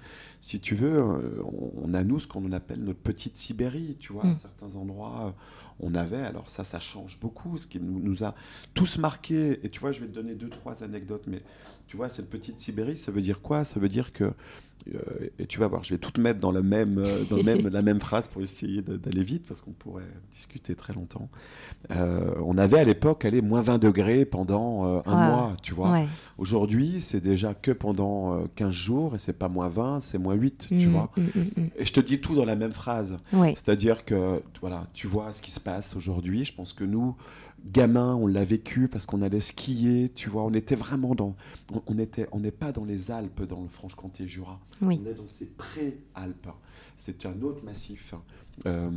[0.48, 1.42] si tu veux, euh,
[1.84, 4.30] on, a nous ce qu'on appelle notre petite Sibérie, tu vois, Mm.
[4.30, 5.26] à certains endroits.
[5.26, 5.30] euh,
[5.80, 8.34] On avait, alors ça, ça change beaucoup, ce qui nous, nous a
[8.74, 9.60] tous marqués.
[9.62, 11.40] Et tu vois, je vais te donner deux, trois anecdotes, mais
[11.86, 13.62] tu vois, cette petite Sibérie, ça veut dire quoi?
[13.62, 14.98] Ça veut dire que, euh,
[15.38, 16.92] et tu vas voir, je vais tout mettre dans, le même,
[17.30, 20.92] dans le même, la même phrase pour essayer d'aller vite, parce qu'on pourrait discuter très
[20.94, 21.28] longtemps.
[21.92, 25.74] Euh, on avait à l'époque, allez, moins 20 degrés pendant euh, un Ah, mois, tu
[25.74, 25.92] vois.
[25.92, 26.08] Ouais.
[26.38, 30.34] Aujourd'hui, c'est déjà que pendant euh, 15 jours, et c'est pas moins 20, c'est moins
[30.38, 31.10] 8, tu Mm, vois.
[31.16, 31.68] mm, mm.
[31.76, 33.16] Et je te dis tout dans la même phrase.
[33.32, 33.54] Ouais.
[33.56, 36.44] C'est-à-dire que voilà, tu vois ce qui se passe aujourd'hui.
[36.44, 37.16] Je pense que nous,
[37.64, 40.10] gamins, on l'a vécu parce qu'on allait skier.
[40.14, 41.34] Tu vois, on était vraiment dans.
[41.72, 44.60] On, on était, on n'est pas dans les Alpes, dans le Franche-Comté-Jura.
[44.82, 45.00] Oui.
[45.04, 46.48] On est dans ces pré-Alpes.
[46.96, 48.14] C'est un autre massif.
[48.66, 48.90] euh,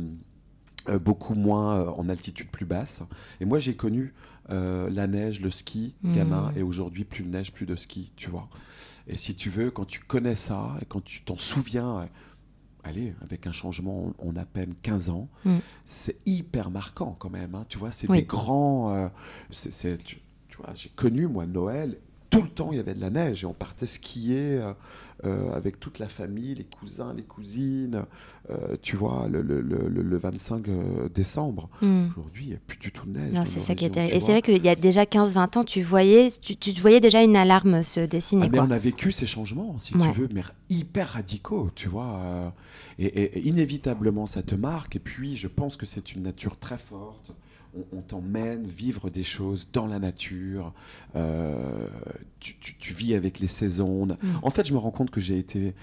[0.88, 3.04] euh, beaucoup moins euh, en altitude plus basse.
[3.40, 4.14] Et moi, j'ai connu
[4.50, 8.30] euh, la neige, le ski, gamin, et aujourd'hui, plus de neige, plus de ski, tu
[8.30, 8.48] vois.
[9.08, 12.06] Et si tu veux, quand tu connais ça, et quand tu t'en souviens, euh,
[12.84, 15.58] allez, avec un changement en à peine 15 ans, Mm.
[15.84, 17.54] c'est hyper marquant quand même.
[17.54, 17.64] hein.
[17.68, 18.18] tu vois, c'est Oui.
[18.20, 18.94] des grands.
[18.94, 19.08] euh,
[19.50, 21.98] c'est, c'est- tu, tu vois, j'ai connu, moi, Noël.
[22.32, 24.72] Tout le temps, il y avait de la neige et on partait skier euh,
[25.24, 28.04] euh, avec toute la famille, les cousins, les cousines,
[28.50, 31.68] euh, tu vois, le, le- le- le- le 25 euh, décembre.
[31.82, 32.06] Mm.
[32.16, 33.34] Aujourd'hui, il n'y a plus du tout de neige.
[33.34, 34.12] Non, c'est ça qui est régions, terrible.
[34.12, 37.00] tu Et c'est vrai qu'il y a déjà 15-20 ans, tu voyais, tu, tu voyais
[37.00, 38.46] déjà une alarme se dessiner.
[38.46, 38.66] Ah, mais quoi.
[38.66, 40.10] on a vécu ces changements, si Ouais.
[40.12, 42.54] tu veux, mais hyper radicaux, tu vois.
[42.98, 44.96] et, et- et inévitablement, ça te marque.
[44.96, 47.32] Et puis, je pense que c'est une nature très forte.
[47.74, 50.72] On, on t'emmène vivre des choses dans la nature.
[51.16, 51.88] euh,
[52.40, 54.06] tu, tu- tu vis avec les saisons.
[54.06, 54.16] Mm.
[54.42, 55.74] En fait, je me rends compte que j'ai été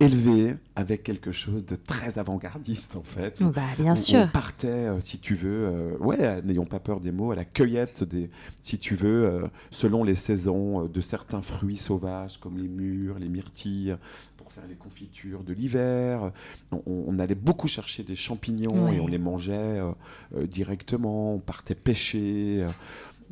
[0.00, 3.40] élevé avec quelque chose de très avant-gardiste, en fait.
[3.42, 4.18] Bah, bien On- sûr.
[4.20, 7.44] On partait, euh, si tu veux, euh, ouais, n'ayons pas peur des mots, à la
[7.44, 8.28] cueillette des,
[8.60, 13.28] si tu veux, euh, selon les saisons, de certains fruits sauvages comme les mûres, les
[13.28, 13.96] myrtilles,
[14.44, 16.30] pour faire les confitures de l'hiver.
[16.70, 19.92] On, on allait beaucoup chercher des champignons et on les mangeait euh,
[20.36, 21.34] euh, directement.
[21.34, 22.62] On partait pêcher.
[22.62, 22.68] euh,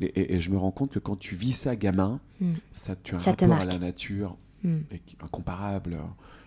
[0.01, 2.53] et, et- et je me rends compte que quand tu vis ça gamin, Mm.
[2.71, 4.77] ça, tu as un Ça rapport à la nature Mm.
[5.21, 5.97] incomparable.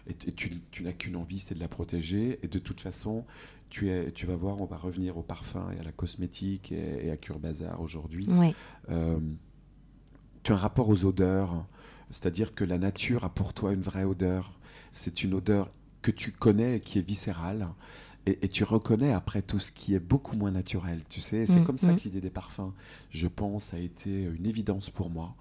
[0.09, 2.41] Et, et tu, tu n'as qu'une envie, c'est de la protéger.
[2.43, 3.25] Et de toute façon,
[3.71, 7.11] tu, es, tu vas voir, on va revenir au parfum et à la cosmétique et,
[7.11, 8.27] à Cure Bazar aujourd'hui.
[8.91, 9.19] Euh,
[10.43, 11.67] tu as un rapport aux odeurs
[12.11, 14.56] C'est-à-dire que la nature a pour toi une vraie odeur.
[14.97, 15.71] C'est une odeur
[16.03, 17.69] que tu connais qui est viscérale.
[18.27, 21.01] Et, tu reconnais après tout ce qui est beaucoup moins naturel.
[21.09, 21.97] Tu sais, c'est mm, comme ça mm.
[21.97, 22.73] que l'idée des parfums,
[23.11, 25.37] je pense, a été une évidence pour moi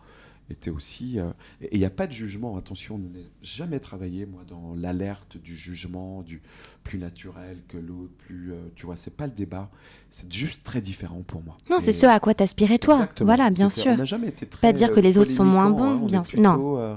[0.49, 1.19] était aussi.
[1.19, 4.75] Euh, et il n'y a pas de jugement, attention, on n'ai jamais travaillé, moi, dans
[4.75, 6.41] l'alerte du jugement, du
[6.83, 8.53] plus naturel que l'autre, plus.
[8.53, 9.69] Euh, tu vois, c'est pas le débat,
[10.09, 11.57] c'est juste très différent pour moi.
[11.69, 13.09] Non, c'est ce à quoi t'aspirais toi.
[13.21, 13.91] Voilà, bien sûr.
[13.93, 14.61] On n'a jamais été très.
[14.61, 16.39] Pas dire que les autres sont moins bons, hein, bien sûr.
[16.39, 16.77] Non.
[16.77, 16.95] Euh,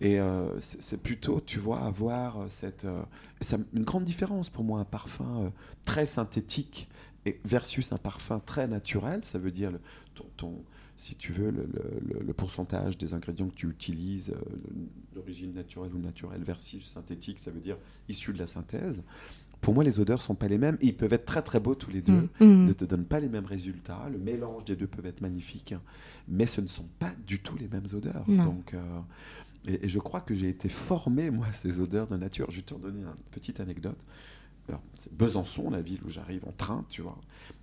[0.00, 0.18] et
[0.58, 2.86] c'est plutôt, tu vois, avoir cette.
[3.74, 5.52] une grande différence pour moi, un parfum
[5.84, 6.88] très synthétique
[7.44, 9.20] versus un parfum très naturel.
[9.24, 9.80] Ça veut dire le,
[10.36, 10.64] ton
[11.00, 14.56] si tu veux, le, pourcentage des ingrédients que tu utilises, euh,
[15.14, 17.78] l'origine naturelle ou naturelle versus synthétique, ça veut dire
[18.10, 19.02] issu de la synthèse.
[19.62, 20.76] Pour moi, les odeurs sont pas les mêmes.
[20.82, 22.44] Ils peuvent être très très beaux tous les deux, mm.
[22.44, 22.66] Mm.
[22.66, 24.08] ne te donnent pas les mêmes résultats.
[24.12, 25.80] Le mélange des deux peut être magnifique, hein.
[26.28, 28.26] mais ce ne sont pas du tout les mêmes odeurs.
[28.26, 29.00] Donc, euh,
[29.66, 32.50] et, je crois que j'ai été formé moi à ces odeurs de nature.
[32.50, 33.98] Je vais te redonner une petite anecdote.
[34.94, 37.18] C'est Besançon, la ville où j'arrive en train, tu vois.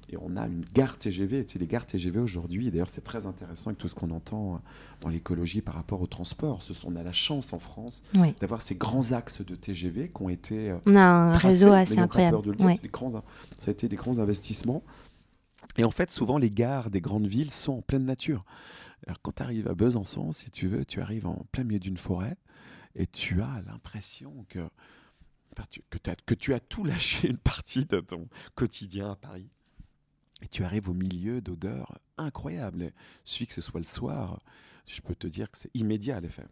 [0.10, 1.46] Et on a une gare TGV.
[1.46, 4.56] Tu sais, les gares TGV aujourd'hui, d'ailleurs, c'est très intéressant avec tout ce qu'on entend
[4.56, 4.58] euh,
[5.02, 6.64] dans l'écologie par rapport au transport.
[6.64, 8.04] Ce sont, on a la chance en France
[8.40, 10.72] d'avoir ces grands axes de TGV qui ont été.
[10.72, 12.38] Euh, on a un réseau assez incroyable.
[13.58, 14.84] ça a été des grands investissements.
[15.78, 18.44] Et en fait, souvent, les gares des grandes villes sont en pleine nature.
[19.06, 21.98] Alors, quand tu arrives à Besançon, si tu veux, tu arrives en plein milieu d'une
[21.98, 22.36] forêt
[22.96, 24.68] et tu as l'impression que,
[25.90, 29.50] que, que tu as tout lâché une partie de ton quotidien à Paris
[30.42, 32.84] et tu arrives au milieu d'odeurs incroyables.
[32.84, 34.40] Il suffit que ce soit le soir,
[34.86, 36.46] je peux te dire que c'est immédiat l'effet.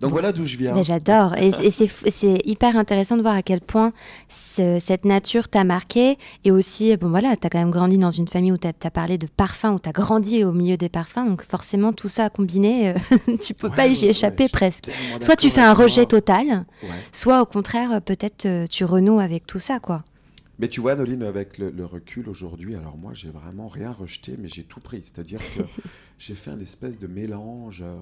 [0.00, 0.80] Donc voilà d'où je viens.
[0.82, 1.36] J'adore.
[1.36, 3.92] Et, c'est hyper intéressant de voir à quel point
[4.28, 6.18] cette nature t'a marqué.
[6.44, 8.90] Et aussi, bon voilà, tu as quand même grandi dans une famille où tu as,
[8.90, 11.26] parlé de parfums, où tu as grandi au milieu des parfums.
[11.26, 14.90] Donc forcément, tout ça combiné, euh, tu peux pas y échapper presque.
[15.20, 16.64] Soit tu fais un rejet total,
[17.12, 20.04] soit au contraire, peut-être euh, tu renoues avec tout ça, quoi.
[20.58, 24.48] Mais tu vois, Noline, avec le, recul aujourd'hui, alors moi, j'ai vraiment rien rejeté, mais
[24.48, 25.00] j'ai tout pris.
[25.02, 25.62] C'est-à-dire que
[26.18, 27.96] j'ai fait un espèce de mélange euh,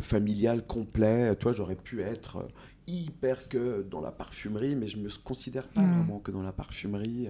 [0.00, 1.34] familial complet.
[1.36, 2.46] Toi, j'aurais pu être
[2.86, 5.96] hyper que dans la parfumerie, mais je ne me considère pas mm.
[5.98, 7.28] vraiment que dans la parfumerie.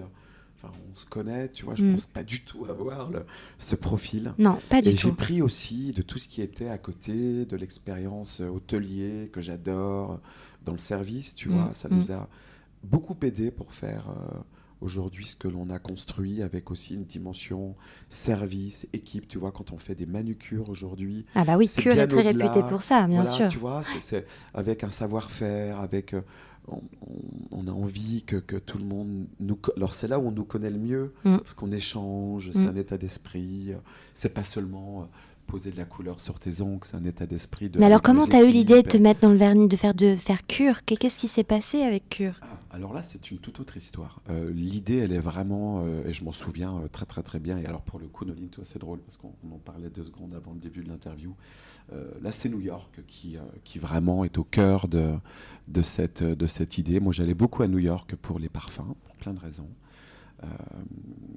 [0.55, 1.93] Enfin, on se connaît, tu vois, je ne mm.
[1.93, 3.11] pense pas du tout avoir
[3.57, 4.33] ce profil.
[4.37, 5.07] Non, pas du Et tout.
[5.09, 10.19] J'ai pris aussi de tout ce qui était à côté, de l'expérience hôtelier que j'adore,
[10.63, 11.51] dans le service, tu mm.
[11.53, 12.29] vois, ça nous a
[12.83, 14.39] beaucoup aidé pour faire euh,
[14.83, 17.75] aujourd'hui ce que l'on a construit avec aussi une dimension
[18.09, 19.27] service, équipe.
[19.27, 21.25] Tu vois, quand on fait des manucures aujourd'hui.
[21.35, 23.47] Ah bah oui, Cure est très réputé pour ça, bien sûr.
[23.47, 26.13] Tu vois, c'est avec un savoir-faire, avec.
[26.13, 26.21] Euh,
[27.51, 29.59] on, a envie que, que, tout le monde nous.
[29.75, 31.39] Alors c'est là où on nous connaît le mieux, mm.
[31.39, 32.69] parce qu'on échange, c'est mm.
[32.69, 33.73] un état d'esprit.
[34.13, 35.05] C'est pas seulement euh,
[35.45, 37.69] poser de la couleur sur tes ongles, c'est un état d'esprit.
[37.69, 39.75] De Mais alors, comment tu as eu l'idée de te mettre dans le vernis, de
[39.75, 40.83] faire, de faire cure?
[40.85, 42.39] Qu'est-ce qui s'est passé avec cure?
[42.41, 44.19] Ah, Alors là, c'est une toute autre histoire.
[44.31, 47.59] Euh, l'idée, elle est vraiment, euh, et je m'en souviens euh, très très très bien.
[47.59, 50.33] Et alors pour le coup, Noline, toi, c'est drôle parce qu'on en parlait deux secondes
[50.33, 51.35] avant le début de l'interview.
[51.91, 55.13] là, c'est New York qui, qui vraiment est au cœur de,
[55.67, 56.99] de, cette, de cette idée.
[56.99, 59.69] Moi, j'allais beaucoup à New York pour les parfums, pour plein de raisons.
[60.43, 60.47] Euh,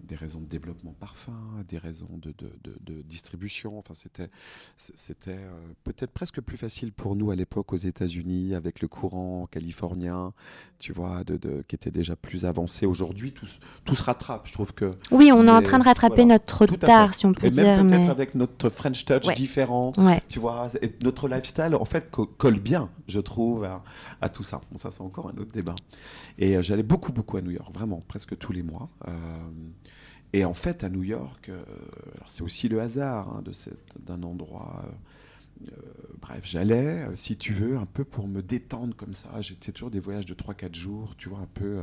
[0.07, 1.33] des raisons de développement parfum,
[1.69, 3.77] des raisons de, de, distribution.
[3.77, 4.31] Enfin, c'était,
[4.77, 5.51] c'était euh,
[5.83, 10.33] peut-être presque plus facile pour nous à l'époque aux États-Unis avec le courant californien,
[10.79, 12.87] tu vois, de, qui était déjà plus avancé.
[12.87, 13.49] Aujourd'hui, tout,
[13.85, 14.47] tout, se rattrape.
[14.47, 14.92] Je trouve que.
[15.11, 17.83] Oui, on est en train de rattraper notre retard, si on peut et dire.
[17.83, 19.90] Même peut-être avec notre French touch différent,
[20.29, 23.69] tu vois, et notre lifestyle, en fait, colle bien, je trouve,
[24.21, 24.61] à, tout ça.
[24.71, 25.75] Bon, ça, c'est encore un autre débat.
[26.38, 28.88] Et euh, j'allais beaucoup, beaucoup à New York, vraiment, presque tous les mois.
[29.06, 29.12] Euh,
[30.32, 31.62] et en fait, à New York, euh,
[32.26, 33.44] c'est aussi le hasard hein,
[34.00, 34.85] d'un endroit.
[36.20, 39.30] bref, j'allais, si tu veux, un peu pour me détendre comme ça.
[39.40, 41.80] J'étais toujours des voyages de 3-4 jours, tu vois, un peu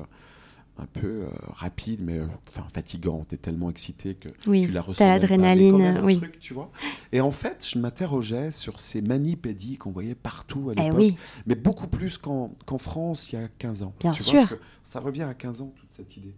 [0.79, 3.27] un peu rapide, mais enfin fatigant.
[3.29, 5.05] Tu es tellement excité que oui, tu la ressens.
[5.05, 6.17] l'adrénaline, oui.
[6.17, 6.71] Truc, tu vois
[7.11, 11.53] et en fait, je m'interrogeais sur ces manipédies qu'on voyait partout à eh l'époque, mais
[11.53, 12.49] beaucoup plus qu'en
[12.79, 13.93] France il y a 15 ans.
[13.99, 14.57] Bien sûr.
[14.81, 16.33] ça revient à 15 ans, toute cette idée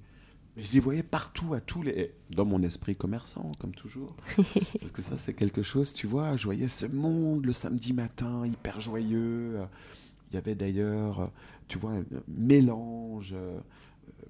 [0.58, 2.14] je les voyais partout, à tous les.
[2.30, 4.16] Dans mon esprit commerçant, comme toujours.
[4.38, 6.36] Parce que ça, c'est quelque chose, tu vois.
[6.36, 9.60] Je voyais ce monde le samedi matin, hyper joyeux.
[10.32, 11.32] Il y avait d'ailleurs,
[11.68, 13.36] tu vois, un mélange.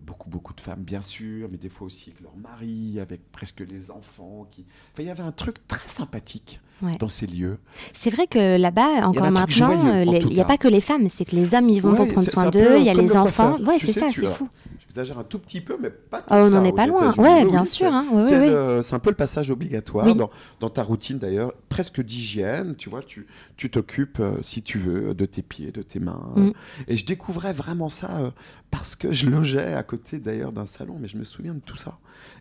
[0.02, 3.62] Beaucoup, beaucoup de femmes, bien sûr, mais des fois aussi avec leur mari, avec presque
[3.62, 4.48] les enfants.
[4.52, 4.66] Qui...
[4.94, 6.62] Enfin, il y avait un truc très sympathique
[7.00, 7.58] dans ces lieux.
[7.94, 11.36] C'est vrai que là-bas, encore maintenant, il n'y a pas que les femmes, c'est que
[11.36, 13.58] les hommes, ils vont prendre soin d'eux, il y a les enfants.
[13.66, 14.50] Oui, c'est ça, c'est fou.
[14.88, 16.60] J'exagère un tout petit peu, mais pas tout Oh, on ça.
[16.60, 17.10] n'en est pas loin.
[17.16, 17.88] Ouais, Oui, bien oui, sûr.
[17.90, 18.06] c'est- hein.
[18.14, 20.30] Oui, c'est un peu le passage obligatoire dans,
[20.62, 22.76] dans ta routine d'ailleurs, presque d'hygiène.
[22.78, 26.32] Tu vois, tu t'occupes, euh, si tu veux, de tes pieds, de tes mains.
[26.36, 26.48] Mm.
[26.48, 26.52] euh,
[26.88, 28.32] et je découvrais vraiment ça euh,
[28.72, 31.78] parce que je logeais à côté d'ailleurs d'un salon, mais je me souviens de tout
[31.78, 31.98] ça.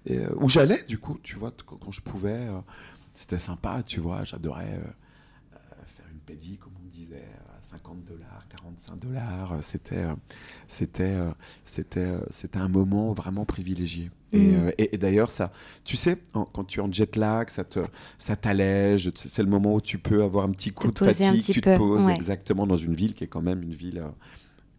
[0.06, 2.46] Et, où j'allais, du coup, tu vois, quand, quand je pouvais.
[3.14, 4.80] C'était sympa, tu vois, j'adorais
[5.86, 7.24] faire une pédie, comme on disait,
[7.64, 9.52] 50 dollars, 45 dollars.
[9.54, 10.14] euh, C'était, euh,
[10.66, 11.30] c'était, euh,
[11.64, 14.10] c'était, c'était un moment vraiment privilégié.
[14.32, 15.52] Et, et- et d'ailleurs, ça,
[15.84, 17.78] tu sais, en- quand tu es en jet lag, ça, te,
[18.18, 19.12] ça t'allège.
[19.14, 21.40] C'est le moment où tu peux avoir un petit coup Te de fatigue.
[21.54, 22.14] Tu peu, te poses ouais.
[22.14, 24.02] exactement dans une ville qui est quand même une ville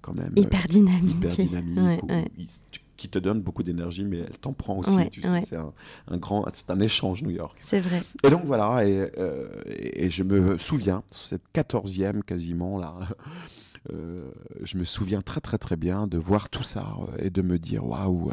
[0.01, 1.15] quand même Hyper dynamique.
[1.15, 2.27] hyper dynamique, Ouais, où- ouais.
[2.37, 4.95] il- tu- qui te donne beaucoup d'énergie, mais elle t'en prend aussi.
[4.95, 5.41] Ouais, tu sais, ouais.
[5.41, 5.73] c'est un,
[6.07, 7.57] un grand, c'est un échange New York.
[7.61, 8.03] C'est vrai.
[8.23, 12.95] Et donc voilà, et, euh, et- et je me souviens, cette quatorzième quasiment là,
[13.93, 14.31] euh,
[14.63, 17.59] je me souviens très très très bien de voir tout ça euh, et de me
[17.59, 18.31] dire waouh,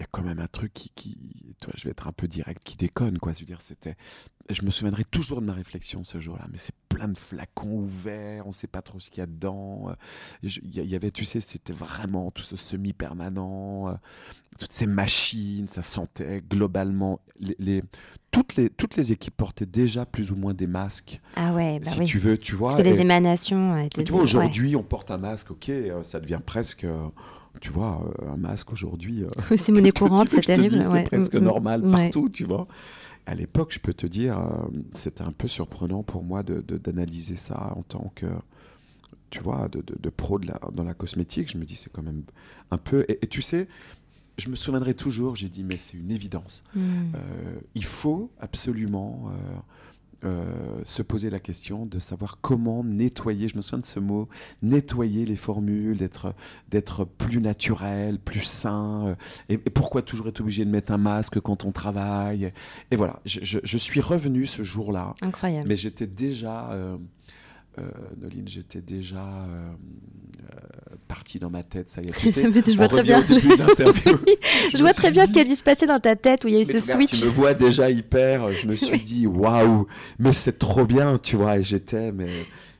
[0.00, 1.18] il y a quand même un truc qui, qui,
[1.60, 3.34] toi, je vais être un peu direct, qui déconne quoi.
[3.34, 3.96] Je veux dire, c'était,
[4.48, 8.46] je me souviendrai toujours de ma réflexion ce jour-là, mais c'est plein de flacons ouverts,
[8.46, 9.90] on sait pas trop ce qu'il y a dedans.
[9.90, 9.94] euh,
[10.42, 13.94] Il y, avait, tu sais, c'était vraiment tout ce semi-permanent, euh,
[14.58, 17.82] toutes ces machines, ça sentait globalement les, les-
[18.30, 21.90] toutes les toutes les équipes portaient déjà plus ou moins des masques, Ah ouais, bah
[21.90, 22.06] si oui.
[22.06, 22.70] tu veux, tu vois.
[22.70, 24.04] Parce que les émanations étaient.
[24.04, 24.24] tu vois, ouais.
[24.24, 27.08] aujourd'hui, on porte un masque, ok, euh, ça devient presque, euh,
[27.60, 29.24] tu vois, euh, un masque aujourd'hui.
[29.24, 30.76] euh, C'est monnaie courante, c'est terrible.
[30.76, 30.82] ouais.
[30.82, 31.44] C'est presque Mm, mm.
[31.44, 32.66] normal partout, tu vois.
[33.26, 36.78] À l'époque, je peux te dire, euh, c'était un peu surprenant pour moi de- de-
[36.78, 38.26] d'analyser ça en tant que,
[39.30, 41.50] tu vois, de, de- de pro de la- dans la cosmétique.
[41.50, 42.22] Je me dis, c'est quand même
[42.70, 43.04] un peu.
[43.08, 43.68] Et, et tu sais,
[44.38, 46.64] je me souviendrai toujours, j'ai dit, mais c'est une évidence.
[46.74, 46.80] Mm.
[47.14, 49.32] Euh, il faut absolument euh,
[50.24, 50.42] euh,
[50.84, 54.28] se poser la question de savoir comment nettoyer, je me souviens de ce mot,
[54.62, 56.34] nettoyer les formules, d'être,
[56.70, 59.06] d'être plus naturel, plus sain.
[59.06, 59.14] euh,
[59.48, 62.52] et, et pourquoi toujours être obligé de mettre un masque quand on travaille
[62.90, 65.68] Et voilà, je, je- je suis revenu ce jour-là, Incroyable.
[65.68, 66.70] mais j'étais déjà...
[66.72, 66.96] euh,
[67.78, 67.82] euh,
[68.20, 69.70] Noline, j'étais déjà euh,
[70.42, 72.18] euh, parti dans ma tête, ça y est.
[72.18, 73.24] Tu sais, je vois très bien.
[74.74, 76.54] Je vois très bien ce qui a dû se passer dans ta tête où il
[76.54, 77.20] y a eu mais ce switch.
[77.20, 78.50] Tu me vois déjà hyper.
[78.52, 79.86] Je me suis dit waouh,
[80.18, 81.58] mais c'est trop bien, tu vois.
[81.58, 82.30] Et j'étais, mais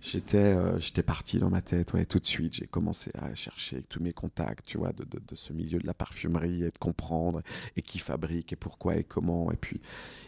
[0.02, 1.92] j'étais, euh, j'étais parti dans ma tête.
[1.92, 5.04] Ouais, tout de suite, j'ai commencé à chercher avec tous mes contacts, tu vois, de,
[5.04, 7.42] de- de ce milieu de la parfumerie et de comprendre
[7.76, 9.50] et qui fabrique et pourquoi et comment.
[9.52, 9.80] Et puis,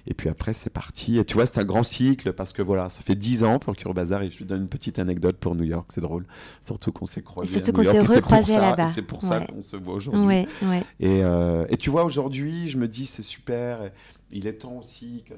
[0.06, 1.18] et puis après, c'est parti.
[1.18, 3.74] Et tu vois, c'est un grand cycle parce que voilà, ça fait dix ans pour
[3.76, 5.90] Cure Bazar et je lui donne une petite anecdote pour New York.
[5.92, 6.26] C'est drôle,
[6.60, 7.58] surtout qu'on s'est croisés.
[7.58, 8.86] surtout qu'on s'est recroisés là-bas.
[8.88, 9.46] C'est pour ça Ouais.
[9.46, 10.24] qu'on se voit aujourd'hui.
[10.26, 10.82] Ouais, ouais.
[11.00, 13.90] Et, euh, et tu vois, aujourd'hui, je me dis, c'est super.
[14.30, 15.34] Il est temps aussi que.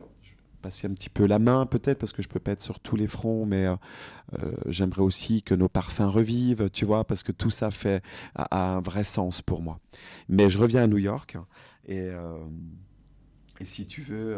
[0.65, 2.97] Passer un petit peu la main, peut-être, parce que je peux pas être sur tous
[2.97, 3.77] les fronts, mais euh,
[4.39, 8.03] euh, j'aimerais aussi que nos parfums revivent, tu vois, parce que tout ça fait
[8.35, 9.79] a, a un vrai sens pour moi.
[10.29, 11.37] Mais je reviens à New York
[11.87, 12.01] et.
[12.01, 12.39] euh,
[13.61, 14.37] et si tu veux,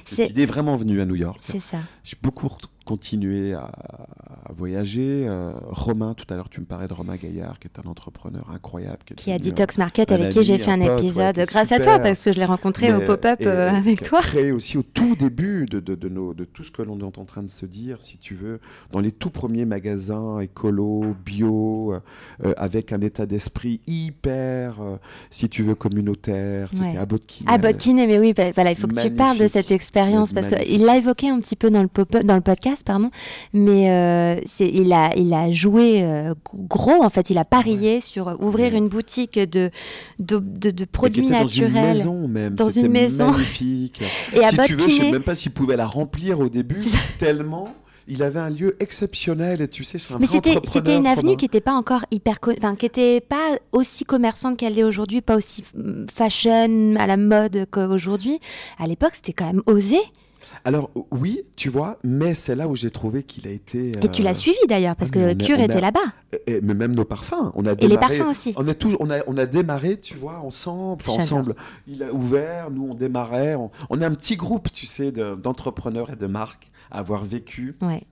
[0.00, 1.40] cette idée est vraiment venue à New York.
[1.42, 1.78] C'est ça.
[2.04, 2.48] J'ai beaucoup
[2.86, 3.70] continué à,
[4.48, 5.26] à voyager.
[5.28, 8.48] Euh, Romain, tout à l'heure, tu me parlais de Romain Gaillard, qui est un entrepreneur
[8.50, 8.98] incroyable.
[9.16, 12.24] Qui a Detox Market avec qui j'ai fait un pote, épisode grâce à toi parce
[12.24, 14.20] que je l'ai rencontré au pop-up euh, avec toi.
[14.22, 17.18] créé aussi au tout début de, de, de nos, de tout ce que l'on est
[17.18, 18.60] en train de se dire, si tu veux,
[18.92, 21.94] dans les tout premiers magasins écolo, bio,
[22.44, 24.76] euh, avec un état d'esprit hyper,
[25.30, 26.68] si tu veux, communautaire.
[26.70, 26.96] C'était Ouais.
[26.98, 27.44] à Botkin.
[27.58, 30.84] Botkin, mais oui, bah, voilà, il faut que tu parles de cette expérience parce qu'il
[30.84, 33.10] l'a évoqué un petit peu dans le, pop dans le podcast, pardon,
[33.52, 38.36] mais euh, il, a, il a joué euh, gros, en fait, il a parié sur
[38.40, 38.78] ouvrir Ouais.
[38.78, 39.70] une boutique de,
[40.18, 41.96] de, de, de Et qui produits était Dans une naturels.
[41.96, 42.54] maison même.
[42.54, 43.30] Dans une maison.
[43.30, 44.02] Magnifique.
[44.34, 46.48] Et à si tu veux, je sais Botkiné- même pas s'il pouvait la remplir au
[46.48, 46.84] début,
[47.18, 47.68] tellement
[48.08, 49.60] il avait un lieu exceptionnel.
[49.60, 52.76] Et tu sais, c'est un Mais c'était une avenue qui n'était pas encore hyper, enfin
[52.76, 57.66] qui n'était pas aussi commerçante qu'elle l'est aujourd'hui, pas aussi mm, fashion à la mode
[57.70, 58.38] qu'aujourd'hui.
[58.78, 59.98] À l'époque, c'était quand même osé.
[60.64, 63.88] Alors oui, tu vois, mais c'est là où j'ai trouvé qu'il a été.
[64.02, 66.00] Et tu euh, l'as suivi d'ailleurs parce ah, que Cure était là-bas.
[66.46, 68.54] et- mais même nos parfums, on a Et les parfums aussi.
[68.56, 71.02] On a, toujours, on, a, on a démarré, tu vois, ensemble.
[71.08, 71.54] Ensemble.
[71.86, 73.54] Il a ouvert, nous on démarrait.
[73.54, 77.24] On, on est un petit groupe, tu sais, de- d'entrepreneurs et de marques à avoir
[77.24, 78.04] vécu Ouais.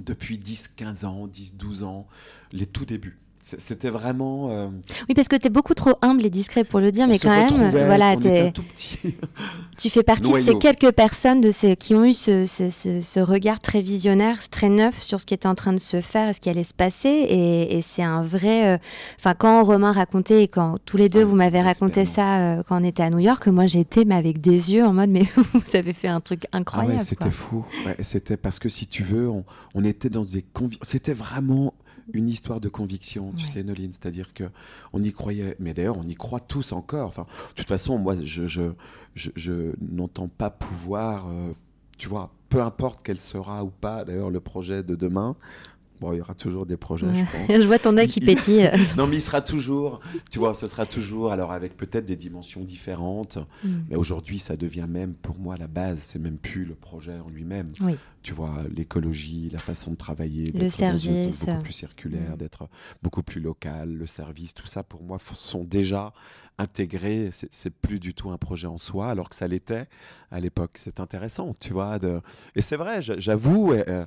[0.00, 2.06] depuis 10, 15 ans, 10, 12 ans,
[2.52, 3.18] les tout débuts.
[3.58, 4.50] C'était vraiment.
[4.50, 4.66] euh,
[5.08, 7.18] Oui, parce que tu es beaucoup trop humble et discret pour le dire, on mais
[7.20, 8.16] quand même, voilà, un
[8.50, 9.14] tout petit.
[9.78, 13.02] tu fais partie de ces quelques personnes de ces, qui ont eu ce, ce- ce-
[13.02, 16.30] ce regard très visionnaire, très neuf sur ce qui était en train de se faire
[16.30, 17.08] et ce qui allait se passer.
[17.08, 18.74] Et, et c'est un vrai.
[18.74, 18.78] euh,
[19.20, 22.62] Enfin, quand Romain racontait et quand tous les deux Ah, vous m'avez raconté ça euh,
[22.68, 25.22] quand on était à New York, moi j'étais mais avec des yeux en mode mais
[25.54, 26.96] vous avez fait un truc Ah incroyable.
[26.96, 27.64] ouais, c'était fou.
[27.86, 29.44] Ouais, c'était parce que si tu veux, on,
[29.76, 31.74] on était dans des convi- C'était vraiment
[32.12, 33.92] une histoire de conviction, tu sais, Noline.
[33.92, 34.44] C'est-à-dire que
[34.92, 37.08] on y croyait, mais d'ailleurs, on y croit tous encore.
[37.08, 38.72] Enfin, de toute façon, moi, je, je,
[39.14, 41.52] je, n'entends pas pouvoir, euh,
[41.98, 45.36] tu vois, peu importe quel sera ou pas, d'ailleurs, le projet de demain.
[46.00, 47.48] Bon, il y aura toujours des projets, je pense.
[47.62, 48.70] je vois ton œil qui pétille.
[48.96, 52.62] non, mais il sera toujours, tu vois, ce sera toujours, alors avec peut-être des dimensions
[52.62, 53.38] différentes.
[53.64, 53.68] Mm.
[53.90, 57.28] Mais aujourd'hui, ça devient même, pour moi, la base, c'est même plus le projet en
[57.28, 57.70] lui-même.
[57.80, 57.96] Oui.
[58.22, 62.36] Tu vois, l'écologie, la façon de travailler, le service, beaucoup plus circulaire, mm.
[62.36, 62.68] d'être
[63.02, 66.12] beaucoup plus local, le service, tout ça, pour moi, sont déjà
[66.58, 67.30] intégrés.
[67.32, 69.86] C'est plus du tout un projet en soi, alors que ça l'était
[70.30, 70.72] à l'époque.
[70.74, 71.98] C'est intéressant, tu vois.
[71.98, 72.20] De...
[72.54, 74.06] Et c'est vrai, j'avoue euh,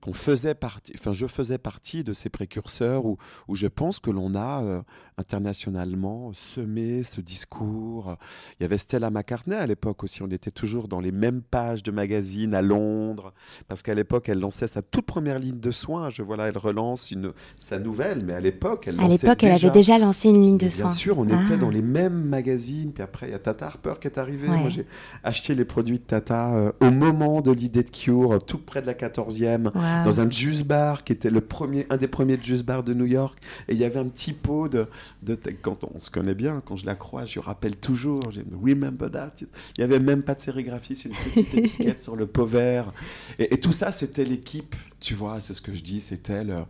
[0.00, 3.18] qu'on faisait partie, enfin, je faisais partie de ces précurseurs où,
[3.48, 4.82] où je pense que l'on a euh,
[5.16, 8.16] internationalement semé ce discours.
[8.58, 10.22] Il y avait Stella McCartney à l'époque aussi.
[10.22, 13.32] On était toujours dans les mêmes pages de magazines à Londres,
[13.68, 16.10] parce qu'à l'époque, elle lançait sa toute première ligne de soins.
[16.10, 19.52] Je vois là, elle relance une, sa nouvelle, mais à l'époque, elle À l'époque, elle
[19.52, 20.86] avait déjà lancé une ligne de soins.
[20.86, 21.56] Bien sûr, on était ah.
[21.56, 22.92] dans les mêmes magazines.
[22.92, 24.48] Puis après, il y a Tata Harper qui est arrivé.
[24.48, 24.86] Moi, j'ai
[25.22, 28.86] acheté les produits de Tata euh, au moment de l'idée de Cure, tout près de
[28.86, 29.70] la 14e,
[30.04, 33.04] dans un juice bar qui était le premier, un des premiers juice bars de New
[33.04, 33.38] York.
[33.68, 34.86] Et il y avait un petit pot de,
[35.22, 38.20] de quand on se connaît bien, quand je la crois, je rappelle toujours.
[38.62, 39.34] Remember that.
[39.40, 39.46] Il
[39.78, 42.92] n'y avait même pas de sérigraphie, c'est une petite étiquette sur le pot vert.
[43.38, 46.64] Et, tout ça, c'était l'équipe, tu vois, c'est ce que je dis, c'était le.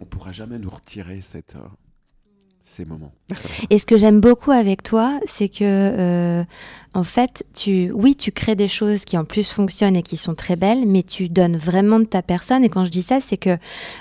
[0.00, 1.56] On pourra jamais nous retirer cette.
[2.62, 3.12] Ces moments.
[3.70, 6.44] Et ce que j'aime beaucoup avec toi, c'est que, euh,
[6.92, 10.34] en fait, tu, oui, tu crées des choses qui en plus fonctionnent et qui sont
[10.34, 12.62] très belles, mais tu donnes vraiment de ta personne.
[12.62, 13.56] Et quand je dis ça, c'est que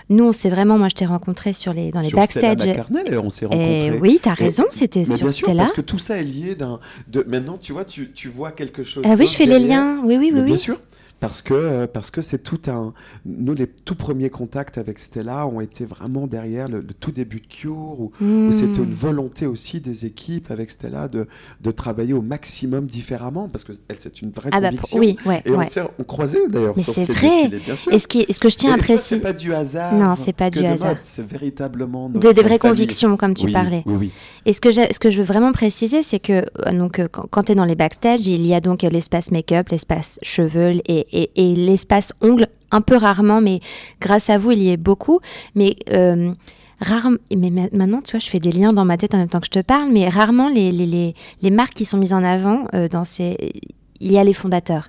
[0.10, 2.66] nous, on s'est vraiment, moi, je t'ai rencontré sur les, dans les sur backstage.
[2.66, 3.98] et on s'est rencontrés.
[4.02, 6.82] oui, tu as raison, c'était sur bien sûr, Parce que tout ça est lié d'un.
[7.08, 7.24] De...
[7.28, 9.04] Maintenant, tu vois, tu, tu vois quelque chose.
[9.08, 10.02] Ah oui, je fais les liens.
[10.04, 10.42] Oui, oui, oui.
[10.42, 10.80] Bien sûr
[11.20, 12.94] parce que euh, parce que c'est tout un
[13.26, 17.48] nous les tout premiers contacts avec Stella ont été vraiment derrière le, tout début de
[17.48, 18.52] Cure où, hmm.
[18.52, 21.28] c'était une volonté aussi des équipes avec Stella de,
[21.62, 25.42] de travailler au maximum différemment parce que c'est une vraie ah bah, conviction oui, ouais,
[25.46, 25.62] et on,
[26.00, 27.94] on, croisait d'ailleurs sur c'est vrai bien sûr.
[27.94, 30.34] et ce, qui, ce que je tiens à préciser c'est pas du hasard non c'est
[30.34, 34.12] pas du hasard c'est véritablement de, des vraies convictions comme tu parlais oui, oui.
[34.46, 37.26] et ce que ce que je veux vraiment préciser c'est que euh, donc euh, quand,
[37.30, 41.09] quand tu es dans les backstage il y a donc l'espace make-up l'espace cheveux et
[41.12, 43.62] et, l'espace ongles, un peu rarement, mais
[44.00, 45.20] grâce à vous, il y est beaucoup.
[45.56, 46.32] Mais euh,
[46.80, 49.40] rarement, mais maintenant, tu vois, je fais des liens dans ma tête en même temps
[49.40, 52.66] que je te parle, mais rarement les, les, les, marques qui sont mises en avant
[52.74, 53.54] euh, dans ces.
[54.02, 54.88] Il y a les fondateurs.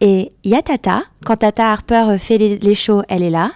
[0.00, 1.02] Et il y a Tata.
[1.24, 3.50] Quand Tata Harper fait les, shows, elle est là.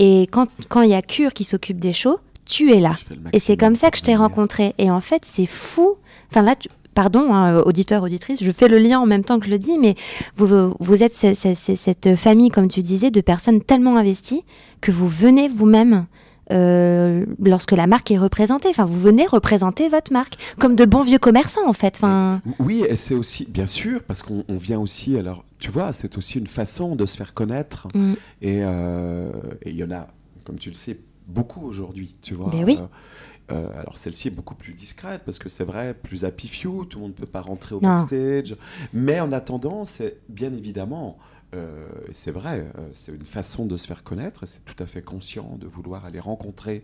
[0.00, 2.96] Et quand, quand il y a Cure qui s'occupe des shows, tu es là.
[3.32, 4.74] Et c'est comme ça que je t'ai rencontré.
[4.78, 5.94] Et en fait, c'est fou.
[6.28, 9.46] Enfin là, tu, pardon, hein, auditeur, auditrice, je fais le lien en même temps que
[9.46, 9.94] je le dis, mais
[10.36, 14.44] vous, vous êtes cette famille, comme tu disais, de personnes tellement investies
[14.80, 16.06] que vous venez vous-même.
[16.50, 21.00] Euh, lorsque la marque est représentée, enfin vous venez représenter votre marque comme de bons
[21.00, 21.94] vieux commerçants en fait.
[21.96, 22.40] Enfin.
[22.58, 26.38] Oui, et c'est aussi bien sûr parce qu'on vient aussi alors tu vois c'est aussi
[26.38, 28.14] une façon de se faire connaître mm.
[28.44, 29.30] euh,
[29.62, 30.08] et il y en a
[30.44, 32.50] comme tu le sais beaucoup aujourd'hui tu vois.
[32.50, 32.76] Ben oui.
[32.78, 32.86] Euh,
[33.50, 36.98] euh, alors celle-ci est beaucoup plus discrète parce que c'est vrai, plus happy few, tout
[36.98, 38.56] le monde ne peut pas rentrer au backstage.
[38.92, 41.18] Mais en attendant, c'est bien évidemment
[41.54, 45.02] euh, c'est vrai, euh, c'est une façon de se faire connaître, c'est tout à fait
[45.02, 46.82] conscient de vouloir aller rencontrer.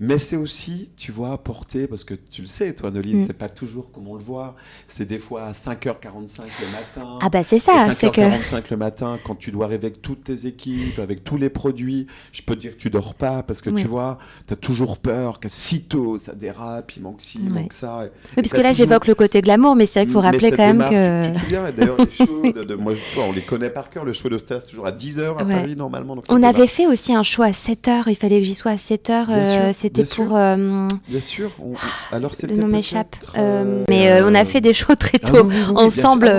[0.00, 3.26] Mais c'est aussi, tu vois, apporter, parce que tu le sais, toi, Noline, mm.
[3.26, 4.54] c'est pas toujours comme on le voit,
[4.86, 7.18] c'est des fois à 5h45 le matin.
[7.22, 8.20] Ah, bah c'est ça, c'est que.
[8.20, 12.06] 5h45 le matin, quand tu dois arriver avec toutes tes équipes, avec tous les produits,
[12.32, 14.98] je peux te dire que tu dors pas, parce que tu vois, tu as toujours
[14.98, 18.02] peur que sitôt ça dérape, il manque ci, il manque ça.
[18.02, 20.74] oui, parce que là, j'évoque le côté glamour, mais c'est vrai qu'il faut rappeler quand
[20.74, 21.28] même que.
[21.28, 24.38] Tu, te souviens, d'ailleurs, les de, moi, on les connaît par cœur le show de
[24.38, 26.16] Star, c'est toujours à 10h à Paris, normalement.
[26.28, 28.04] on avait fait aussi un show à 7h.
[28.06, 29.26] Il fallait que j'y sois à 7h.
[29.28, 30.36] Euh, c'était pour.
[30.36, 31.50] Euh, bien sûr.
[31.58, 31.74] On...
[31.76, 32.54] Ah, alors, c'était.
[32.54, 33.16] Le nom m'échappe.
[33.36, 36.30] Euh, mais on a fait des shows très ah tôt, ensemble.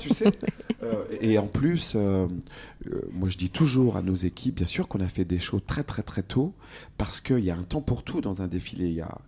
[0.00, 0.32] tu sais.
[1.20, 5.24] et en plus, moi je dis toujours à nos équipes, bien sûr qu'on a fait
[5.24, 6.52] des shows très très très tôt,
[6.98, 8.86] parce qu'il y a un temps pour tout dans un défilé.
[8.86, 9.18] Il y a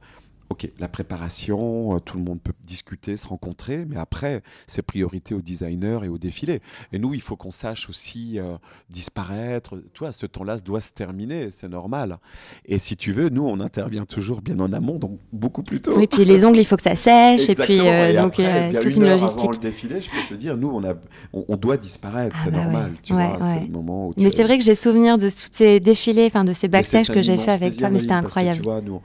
[0.50, 5.34] Ok, la préparation, euh, tout le monde peut discuter, se rencontrer, mais après, c'est priorité
[5.34, 6.60] aux designers et au défilé.
[6.92, 8.56] Et nous, il faut qu'on sache aussi euh,
[8.90, 9.82] disparaître.
[9.94, 12.18] Toi, ce temps-là doit se terminer, c'est normal.
[12.66, 15.98] Et si tu veux, nous, on intervient toujours bien en amont, donc beaucoup plus tôt.
[15.98, 19.06] Et puis les ongles, il faut que ça sèche, et puis euh, donc toute une,
[19.06, 19.40] logistique.
[19.40, 20.94] Avant le défilé, je peux te dire, nous, on, a,
[21.32, 22.92] on, doit disparaître, ah c'est bah normal.
[23.02, 25.80] Tu vois, c'est le moment où Mais c'est vrai que j'ai souvenir de tous ces
[25.80, 28.58] défilés, enfin de ces backstage que j'ai fait avec toi, mais c'était incroyable.
[28.58, 29.00] tu vois, nous,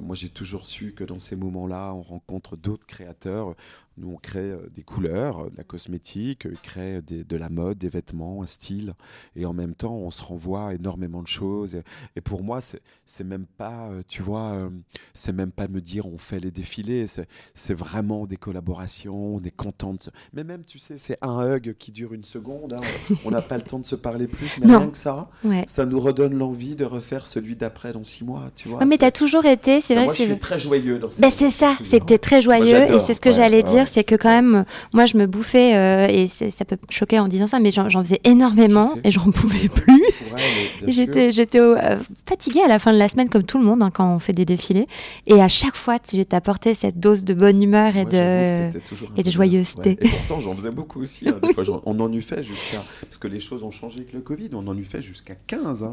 [0.00, 3.54] moi, j'ai toujours su que dans ces moments-là, on rencontre d'autres créateurs.
[3.98, 7.50] Nous, on crée euh, des couleurs, euh, de la cosmétique, euh, crée des- de la
[7.50, 8.94] mode, des vêtements, un style.
[9.36, 11.74] Et en même temps, on se renvoie énormément de choses.
[11.74, 11.82] Et,
[12.16, 14.70] et pour moi, c'est même pas, tu vois,
[15.12, 17.04] c'est même pas me dire on fait les défilés.
[17.52, 20.08] C'est vraiment des collaborations, des contentes.
[20.32, 22.72] Mais même, tu sais, c'est un hug qui dure une seconde.
[22.72, 22.80] hein.
[23.26, 24.78] On n'a pas le temps de se parler plus, mais Non.
[24.78, 25.66] rien que ça, Ouais.
[25.68, 28.50] ça nous redonne l'envie de refaire celui d'après dans six mois.
[28.56, 28.78] Tu vois.
[28.78, 31.30] Ouais, mais tu as toujours été, c'est vrai moi, je suis très joyeux dans Ben,
[31.30, 33.86] ces- c'est ça, es très joyeux et c'est ce que ouais, j'allais ouais, dire, ouais,
[33.86, 34.64] c'est que quand même,
[34.94, 38.20] moi je me bouffais, euh, et ça peut choquer en disant ça, mais j'en faisais
[38.24, 39.00] énormément Je sais.
[39.04, 40.02] et j'en pouvais plus.
[40.86, 43.90] J'étais j'étais euh, fatiguée à la fin de la semaine, comme tout le monde, hein,
[43.92, 44.86] quand on fait des défilés.
[45.26, 48.48] Et à chaque fois, tu t'apportais cette dose de bonne humeur et Moi, de.
[48.48, 48.80] c'était
[49.16, 49.90] et de joyeuseté.
[50.00, 51.28] Et pourtant, j'en faisais beaucoup aussi.
[51.28, 51.38] hein.
[51.42, 52.78] Des fois, on en eut fait jusqu'à.
[53.02, 54.50] Parce que les choses ont changé avec le Covid.
[54.54, 55.82] On en eut fait jusqu'à 15.
[55.82, 55.92] hein.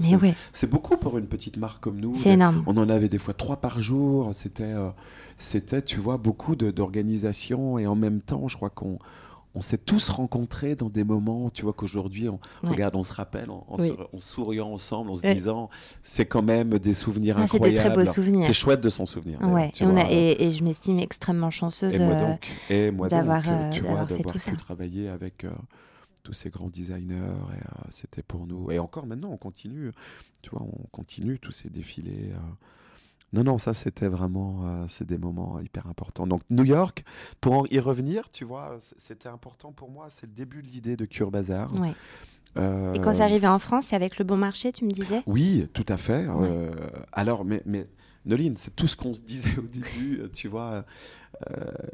[0.54, 2.16] C'est- beaucoup pour une petite marque comme nous.
[2.22, 2.64] c'est énorme.
[2.68, 4.30] On en avait des fois trois par jour.
[4.34, 4.90] C'était, euh,
[5.38, 7.78] c'était tu vois, beaucoup de- d'organisation.
[7.80, 9.00] Et en même temps, je crois qu'on.
[9.56, 12.70] On s'est tous rencontrés dans des moments, tu vois qu'aujourd'hui, on, Ouais.
[12.70, 13.88] regarde, on se rappelle en, en Oui.
[13.88, 15.72] se- en souriant ensemble, en se disant,
[16.04, 17.94] c'est quand même des souvenirs Ah, c'est des incroyables.
[17.96, 18.44] très beaux souvenirs.
[18.44, 19.42] C'est chouette de s'en souvenir.
[19.42, 20.12] Ouais, et, on a, vois.
[20.12, 22.00] et, et je m'estime extrêmement chanceuse.
[22.00, 24.52] Euh, donc, et moi d'avoir, euh, pu ça.
[24.52, 25.50] travailler avec euh,
[26.22, 28.70] tous ces grands designers, et euh, c'était pour nous.
[28.70, 29.92] Et encore maintenant, on continue,
[30.44, 32.30] tu vois, on continue tous ces défilés.
[32.34, 32.38] euh.
[33.34, 36.26] Non, non, ça c'était vraiment, euh, c'est des moments hyper importants.
[36.26, 37.04] Donc New York,
[37.42, 40.08] pour y revenir, tu vois, c'était important pour moi.
[40.10, 41.72] C'est le début de l'idée de Cure Bazar.
[41.80, 41.94] ouais.
[42.58, 45.22] Euh, Et quand c'est arrivé en France, c'est avec le bon marché, tu me disais?
[45.28, 46.26] Oui, tout à fait.
[46.28, 46.72] Euh,
[47.12, 47.88] alors, mais, mais
[48.26, 50.84] Noline, c'est tout ce qu'on se disait au début, tu vois,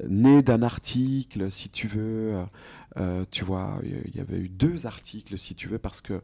[0.08, 2.42] né d'un article, si tu veux,
[3.32, 6.22] tu vois, il y avait eu deux articles, si tu veux, parce que,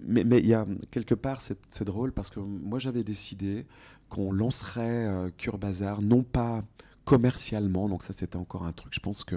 [0.00, 3.66] mais mais il y a quelque part, c'est drôle, parce que moi j'avais décidé
[4.08, 6.62] qu'on lancerait euh, Cure Bazar, non pas
[7.04, 9.36] commercialement, donc ça c'était encore un truc, je pense que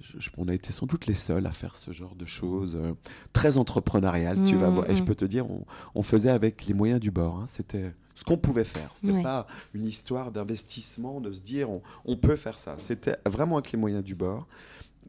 [0.00, 2.76] je- je- on a été sans doute les seuls à faire ce genre de choses
[2.80, 2.92] euh,
[3.32, 4.90] très entrepreneuriales, tu vas Mm, voir.
[4.90, 5.06] Et je mm.
[5.06, 7.38] peux te dire, on, on faisait avec les moyens du bord.
[7.38, 7.44] hein.
[7.46, 8.90] C'était ce qu'on pouvait faire.
[8.94, 9.22] C'était Ouais.
[9.22, 12.74] pas une histoire d'investissement, de se dire on, on peut faire ça.
[12.78, 14.46] C'était vraiment avec les moyens du bord.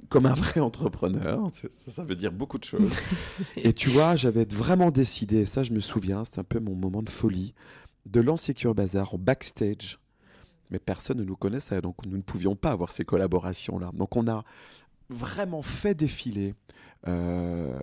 [0.10, 2.94] Comme un vrai entrepreneur, ça, ça veut dire beaucoup de choses.
[3.58, 6.76] et tu vois, j'avais vraiment décidé, et ça je me souviens, c'est un peu mon
[6.76, 7.54] moment de folie,
[8.06, 10.00] de lancer Cure Bazar en backstage.
[10.72, 13.92] Mais personne ne nous connaissait, donc nous ne pouvions pas avoir ces collaborations-là.
[13.94, 14.44] Donc on a
[15.10, 16.54] vraiment fait défiler.
[17.08, 17.78] euh,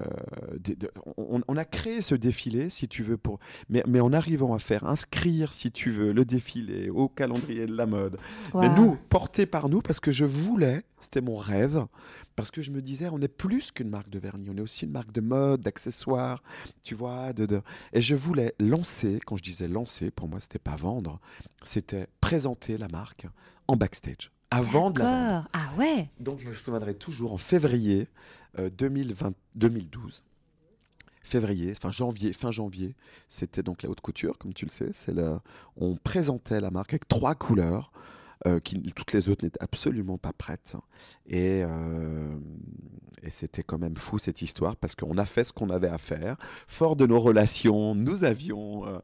[0.59, 4.13] des- de- on, on a créé ce défilé, si tu veux, pour, mais, mais en
[4.13, 8.19] arrivant à faire inscrire, si tu veux, le défilé au calendrier de la mode.
[8.55, 11.87] Mais nous, porté par nous, parce que je voulais, c'était mon rêve,
[12.35, 14.87] parce que je me disais, on est plus qu'une marque de vernis, on est aussi
[14.87, 16.43] une marque de mode, d'accessoires,
[16.83, 17.33] tu vois.
[17.33, 17.63] De, de-
[17.93, 21.21] Et je voulais lancer, quand je disais lancer, pour moi, c'était pas vendre,
[21.63, 23.27] c'était présenter la marque
[23.69, 25.47] en backstage, avant de la.
[25.53, 26.09] Ah ouais.
[26.21, 28.09] Donc je me souviendrai toujours en février
[28.59, 30.23] euh, 2020, 2012.
[31.25, 32.95] Février, enfin janvier, fin janvier,
[33.29, 34.91] c'était donc la haute couture, comme tu le sais.
[34.93, 35.15] C'est
[35.77, 37.93] on présentait la marque avec trois couleurs,
[38.49, 40.77] euh, qui toutes les autres n'étaient absolument pas prêtes.
[41.29, 42.37] Et, euh,
[43.23, 45.99] et c'était quand même fou cette histoire parce qu'on a fait ce qu'on avait à
[45.99, 46.37] faire.
[46.67, 48.99] Fort de nos relations, nous avions euh,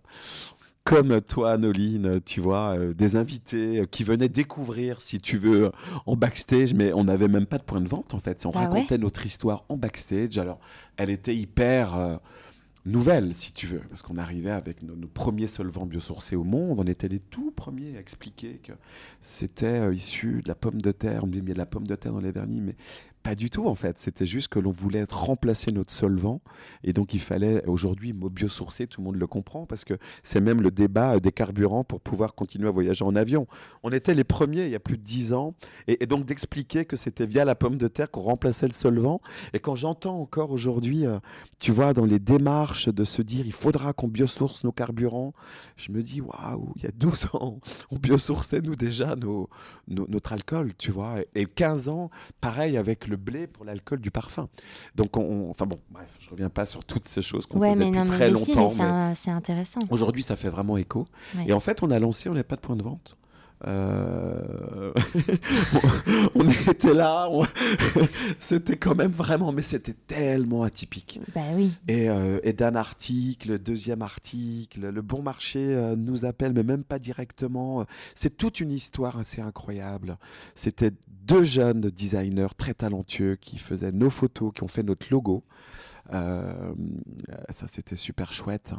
[0.88, 5.70] comme toi, Noline, tu vois, euh, des invités euh, qui venaient découvrir, si tu veux,
[6.06, 8.46] en backstage, mais on n'avait même pas de point de vente en fait.
[8.46, 10.38] On Bah racontait notre histoire en backstage.
[10.38, 10.58] Alors,
[10.96, 12.16] elle était hyper euh,
[12.86, 16.78] nouvelle, si tu veux, parce qu'on arrivait avec nos, nos premiers solvants biosourcés au monde.
[16.80, 18.72] On était les tout premiers à expliquer que
[19.20, 21.24] c'était euh, issu de la pomme de terre.
[21.24, 22.62] On me dit, mais il y a de la pomme de terre dans les vernis,
[22.62, 22.76] mais
[23.22, 23.98] pas du tout en fait.
[23.98, 26.40] C'était juste que l'on voulait remplacer notre solvant
[26.84, 30.40] et donc il fallait aujourd'hui mot biosourcé, tout le monde le comprend parce que c'est
[30.40, 33.46] même le débat euh, des carburants pour pouvoir continuer à voyager en avion.
[33.82, 35.54] On était les premiers il y a plus de dix ans
[35.86, 39.20] et, donc d'expliquer que c'était via la pomme de terre qu'on remplaçait le solvant.
[39.52, 41.18] Et quand j'entends encore aujourd'hui, euh,
[41.58, 45.34] tu vois, dans les démarches de se dire il faudra qu'on biosource nos carburants,
[45.76, 47.60] je me dis waouh, il y a 12 ans,
[47.90, 49.16] on biosourçait nous déjà
[49.88, 52.10] notre alcool, tu vois, et 15 ans,
[52.40, 54.48] pareil avec le blé pour l'alcool du parfum.
[54.94, 57.86] Donc, on, enfin bon, bref, je reviens pas sur toutes ces choses qu'on Ouais, mais
[57.86, 58.72] depuis non, très mais, longtemps.
[58.78, 59.80] mais c'est intéressant.
[59.90, 61.06] Aujourd'hui, ça fait vraiment écho.
[61.36, 61.44] Ouais.
[61.48, 63.14] Et en fait, on a lancé, on n'a pas de point de vente.
[63.66, 64.92] Euh,
[66.34, 67.44] on on était là, on-
[68.38, 71.20] c'était quand même vraiment, mais c'était tellement atypique.
[71.34, 71.76] Bah oui.
[71.88, 76.84] Et, euh, et d'un article, deuxième article, le bon marché euh, nous appelle, mais même
[76.84, 77.84] pas directement.
[78.14, 80.18] C'est toute une histoire assez incroyable.
[80.54, 80.92] C'était
[81.28, 85.44] deux jeunes designers très talentueux qui faisaient nos photos, qui ont fait notre logo.
[86.14, 86.74] Euh,
[87.50, 88.72] ça, c'était super chouette.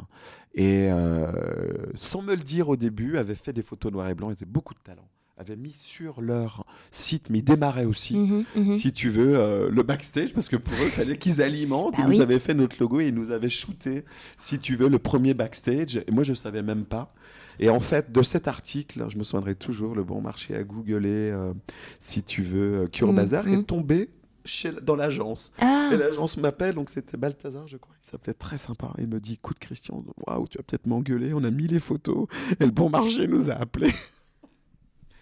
[0.54, 4.30] Et euh, sans me le dire au début, avaient fait des photos noir et blanc.
[4.30, 5.08] Ils avaient beaucoup de talent
[5.40, 8.72] avaient mis sur leur site, mais ils démarraient aussi, Mhm, mhm.
[8.74, 11.96] si tu veux, euh, le backstage, parce que pour eux, il fallait qu'ils alimentent.
[11.96, 14.04] Bah ils nous avaient fait notre logo et ils nous avaient shooté,
[14.36, 15.96] si tu veux, le premier backstage.
[16.06, 17.14] Et moi, je ne savais même pas.
[17.58, 21.08] Et en fait, de cet article, je me souviendrai toujours, le bon marché a googlé,
[21.30, 21.52] euh,
[22.00, 23.54] si tu veux, euh, Cure Mhm, Bazar, mhm.
[23.60, 24.10] est tombé
[24.44, 25.52] chez, dans l'agence.
[25.58, 27.94] Ah, Et l'agence m'appelle, donc c'était Balthazar, je crois.
[28.04, 28.92] Il s'appelait très sympa.
[28.98, 31.32] Il me dit Écoute, Christian, waouh, tu vas peut-être m'engueuler.
[31.34, 32.26] On a mis les photos
[32.58, 33.92] et le bon marché nous a appelés.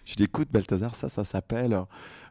[0.08, 1.78] Je dis Écoute, Balthazar, ça, ça s'appelle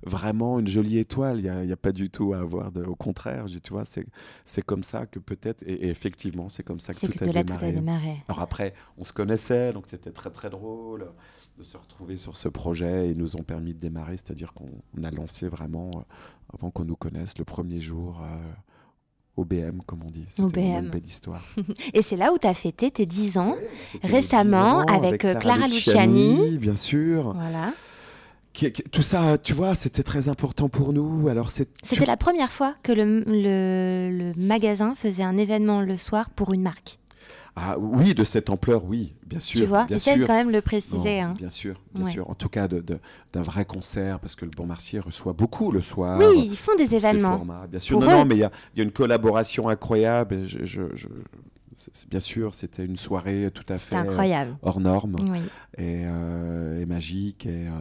[0.04, 1.38] vraiment une jolie étoile.
[1.38, 2.72] Il n'y a, y a pas du tout à avoir.
[2.72, 2.84] De...
[2.84, 4.06] Au contraire, je dis, tu vois, c'est
[4.46, 5.62] c'est comme ça que peut-être.
[5.62, 7.60] Et, et effectivement, c'est comme ça que tout que a là, démarré.
[7.60, 8.18] tout a démarré.
[8.28, 11.08] Alors après, on se connaissait, donc c'était très très drôle
[11.58, 14.70] de se retrouver sur ce projet et ils nous ont permis de démarrer, c'est-à-dire qu'on
[14.98, 18.38] on a lancé vraiment, euh, avant qu'on nous connaisse, le premier jour euh,
[19.38, 20.26] au BM, comme on dit.
[20.30, 21.42] C'était une belle histoire.
[21.94, 23.56] Et c'est là où tu as fêté tes 10 ans.
[24.04, 26.58] Récemment, les 10 ans avec, euh, Clara Luciani.
[26.58, 27.34] Bien sûr.
[27.34, 27.72] Voilà.
[28.54, 31.28] Qui- qui- tout ça, tu vois, c'était très important pour nous.
[31.30, 36.32] Alors C'était la première fois que le, le- le magasin faisait un événement le soir
[36.32, 36.98] pour une marque.
[37.60, 39.62] Ah, oui, de cette ampleur, oui, bien sûr.
[39.62, 40.28] tu vois sûr.
[40.28, 41.20] quand même le Non, préciser.
[41.22, 41.34] hein.
[41.36, 42.12] Bien sûr, bien Ouais.
[42.12, 42.30] sûr.
[42.30, 46.20] En tout cas, d'un vrai concert, parce que le Bon Marcier reçoit beaucoup le soir.
[46.20, 47.38] Oui, ils font des événements.
[47.38, 47.66] formats.
[47.68, 48.18] Bien sûr, Pour non, eux.
[48.20, 50.36] non, mais il y a, il y a une collaboration incroyable.
[50.36, 51.08] et je- je- je-
[51.74, 54.56] c'est- c'est- bien sûr, c'était une soirée tout à fait C'était incroyable.
[54.62, 55.40] hors norme Oui.
[55.80, 57.46] et, euh, et magique.
[57.48, 57.72] Et, euh,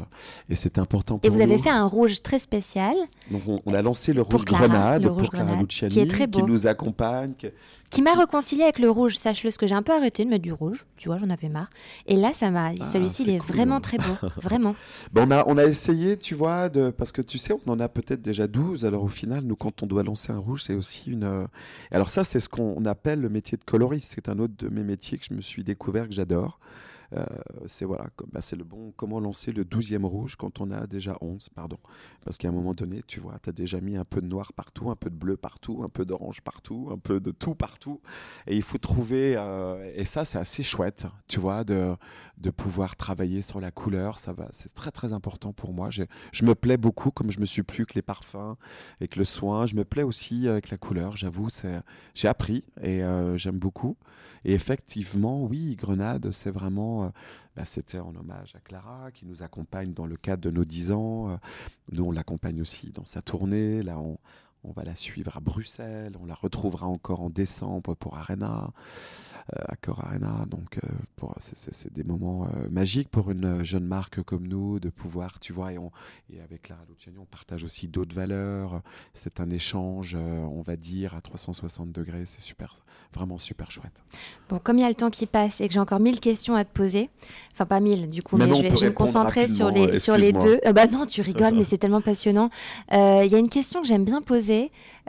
[0.48, 2.94] et c'est important Et pour vous avez fait un rouge très spécial
[3.30, 6.00] Donc, on, on a lancé le rouge Clara, grenade le rouge pour Clara Luciani, qui
[6.00, 6.46] est très beau.
[6.46, 7.32] nous accompagne.
[7.38, 7.48] qui-
[7.90, 9.16] qui m'a réconcilié avec le rouge.
[9.16, 10.86] Sache-le, ce que j'ai un peu arrêté de mettre du rouge.
[10.96, 11.70] Tu vois, j'en avais marre.
[12.06, 12.72] Et là, ça m'a.
[12.80, 13.54] Ah, Celui-ci, il est cool.
[13.54, 14.04] vraiment très beau.
[14.42, 14.74] Vraiment.
[15.12, 17.80] Ben, on, a, on a essayé, tu vois, de, parce que tu sais, on en
[17.80, 18.84] a peut-être déjà 12.
[18.84, 21.24] Alors au final, nous, quand on doit lancer un rouge, c'est aussi une.
[21.24, 21.46] euh,
[21.90, 24.12] Alors ça, c'est ce qu'on appelle le métier de coloriste.
[24.14, 26.58] C'est un autre de mes métiers que je me suis découvert, que j'adore.
[27.12, 27.24] Euh,
[27.66, 28.92] c'est voilà, bah, c'est le bon.
[28.96, 31.78] Comment lancer le 12e rouge quand on a déjà 11, pardon.
[32.24, 34.52] Parce qu'à un moment donné, tu vois, tu as déjà mis un peu de noir
[34.52, 38.00] partout, un peu de bleu partout, un peu d'orange partout, un peu de tout partout.
[38.46, 39.34] Et il faut trouver.
[39.36, 41.94] euh, et ça, c'est assez chouette, tu vois, de,
[42.38, 44.18] de pouvoir travailler sur la couleur.
[44.18, 45.90] Ça va, c'est très très important pour moi.
[45.90, 48.56] Je me plais beaucoup, comme je me suis plu que les parfums
[49.00, 49.66] et que le soin.
[49.66, 51.16] Je me plais aussi avec la couleur.
[51.16, 51.48] J'avoue,
[52.14, 53.96] j'ai appris et euh, j'aime beaucoup.
[54.44, 56.95] Et effectivement, oui, Grenade, c'est vraiment.
[57.04, 57.08] Euh,
[57.56, 60.92] bah, c'était en hommage à Clara qui nous accompagne dans le cadre de nos 10
[60.92, 61.30] ans.
[61.30, 61.36] Euh,
[61.92, 63.82] Nous, on l'accompagne aussi dans sa tournée.
[63.82, 64.18] Là, on,
[64.64, 66.12] on va la suivre à Bruxelles.
[66.20, 68.70] On la retrouvera encore en décembre pour Arena,
[69.54, 70.44] euh, Accor Arena.
[70.50, 74.90] Donc, euh, pour- c'est- des moments euh, magiques pour une jeune marque comme nous de
[74.90, 75.92] pouvoir, tu vois, et, on,
[76.30, 78.82] et avec Clara Luciani, on partage aussi d'autres valeurs.
[79.14, 82.26] C'est un échange, euh, on va dire, à 360 degrés.
[82.26, 82.72] C'est super,
[83.14, 84.02] vraiment super chouette.
[84.48, 86.56] Bon, comme il y a le temps qui passe et que j'ai encore mille questions
[86.56, 87.08] à te poser,
[87.52, 89.46] enfin pas mille du coup, Mais mais, non, je vais, peut je vais me concentrer
[89.48, 90.58] sur les, sur les deux.
[90.66, 92.50] Euh, bah non, tu rigoles, mais c'est tellement passionnant.
[92.92, 94.55] Euh, Il y a une question que j'aime bien poser,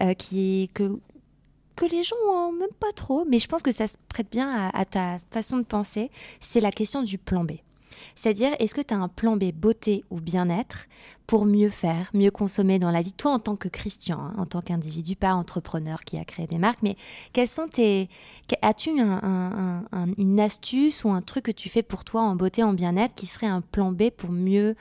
[0.01, 3.95] euh, qui que les gens ont même pas trop, mais je pense que ça se
[4.09, 6.09] prête bien à, ta façon de penser.
[6.39, 7.51] C'est la question du plan B.
[8.15, 10.85] C'est-à-dire, est-ce que tu as un plan B beauté ou bien-être
[11.25, 14.45] pour mieux faire, mieux consommer dans la vie Toi, en tant que Christian, hein, en
[14.45, 16.95] tant qu'individu, pas entrepreneur qui a créé des marques, mais
[17.33, 18.09] quels sont tes...
[18.61, 19.83] As-tu un-
[20.17, 23.25] une astuce ou un truc que tu fais pour toi en beauté, en bien-être, qui
[23.27, 24.75] serait un plan B pour mieux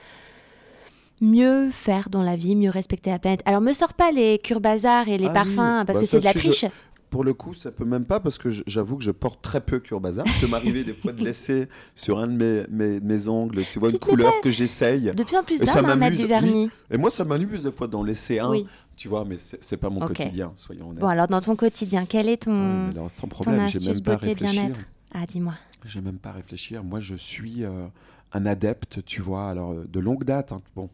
[1.21, 4.61] mieux faire dans la vie, mieux respecter la planète Alors, me sors pas les cure
[4.61, 6.65] bazar et les Ah oui, parfums, parce bah que c'est de la je- triche.
[7.09, 9.79] Pour le coup, ça peut même pas parce que j'avoue que je porte très peu
[9.79, 10.27] Cure Bazar.
[10.27, 13.79] Ça peut m'arriver des fois de laisser sur un de mes, mes, mes ongles, tu
[13.79, 15.13] vois, Tu une couleur que j'essaye.
[15.15, 16.29] De plus en plus d'hommes hein, m'amuse, du oui.
[16.29, 16.71] vernis.
[16.91, 18.67] Et moi, ça m'amuse des fois d'en laisser un, Oui.
[18.97, 20.99] tu vois, mais c'est pas mon quotidien, soyons honnêtes.
[21.01, 24.01] Bon, alors dans ton quotidien, quel est Ouais, ton, mais alors, sans problème, j'ai même
[24.01, 24.63] pas à réfléchir.
[24.65, 24.81] bien-être?
[25.15, 25.55] Ah, dis-moi.
[25.85, 26.83] J'ai même pas à réfléchir.
[26.83, 27.87] Moi, je suis euh,
[28.33, 30.53] un adepte, tu vois, alors euh, de longue date.
[30.53, 30.63] hein.
[30.75, 30.91] Bon,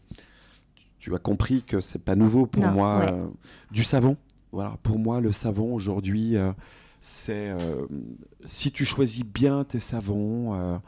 [0.98, 2.98] tu as compris que c'est pas nouveau pour Non, moi.
[2.98, 3.12] ouais.
[3.12, 3.26] euh,
[3.70, 4.16] du savon.
[4.52, 6.52] Voilà, pour moi, le savon aujourd'hui, euh,
[7.00, 7.86] c'est euh,
[8.44, 10.80] si tu choisis bien tes savons.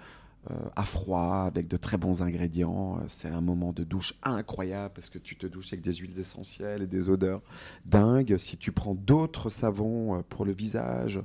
[0.76, 2.98] à froid, avec de très bons ingrédients.
[3.08, 6.82] C'est un moment de douche incroyable parce que tu te douches avec des huiles essentielles
[6.82, 7.40] et des odeurs
[7.86, 8.36] dingues.
[8.36, 11.18] Si tu prends d'autres savons pour le visage,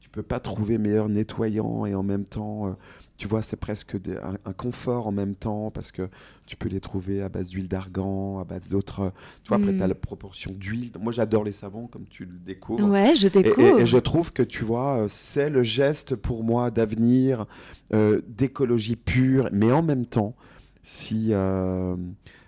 [0.00, 2.76] tu peux pas trouver meilleur nettoyant et en même temps,
[3.16, 6.08] tu vois, c'est presque des- un, un confort en même temps parce que
[6.46, 9.12] tu peux les trouver à base d'huile d'argan, à base d'autres.
[9.44, 9.76] Tu vois, après, Mm.
[9.76, 10.90] tu as la proportion d'huile.
[11.00, 12.88] Moi, j'adore les savons, comme tu le découvres.
[12.88, 13.78] Ouais, je découvre.
[13.78, 17.46] et- et je trouve que tu vois, euh, c'est le geste pour moi d'avenir,
[17.92, 20.34] euh, d'écologie pure, mais en même temps,
[20.82, 21.96] si, euh,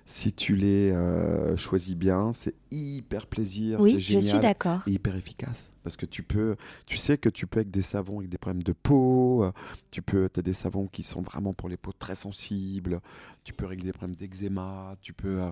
[0.09, 4.25] si tu les euh, choisis bien, c'est hyper plaisir, Oui, c'est je génial.
[4.25, 4.83] suis d'accord.
[4.87, 8.19] et hyper efficace parce que tu peux tu sais que tu peux avec des savons
[8.19, 9.53] avec des problèmes de peau euh,
[9.91, 13.01] tu peux as des savons qui sont vraiment pour les peaux très sensibles
[13.45, 15.51] tu peux régler les problèmes d'eczéma tu peux euh,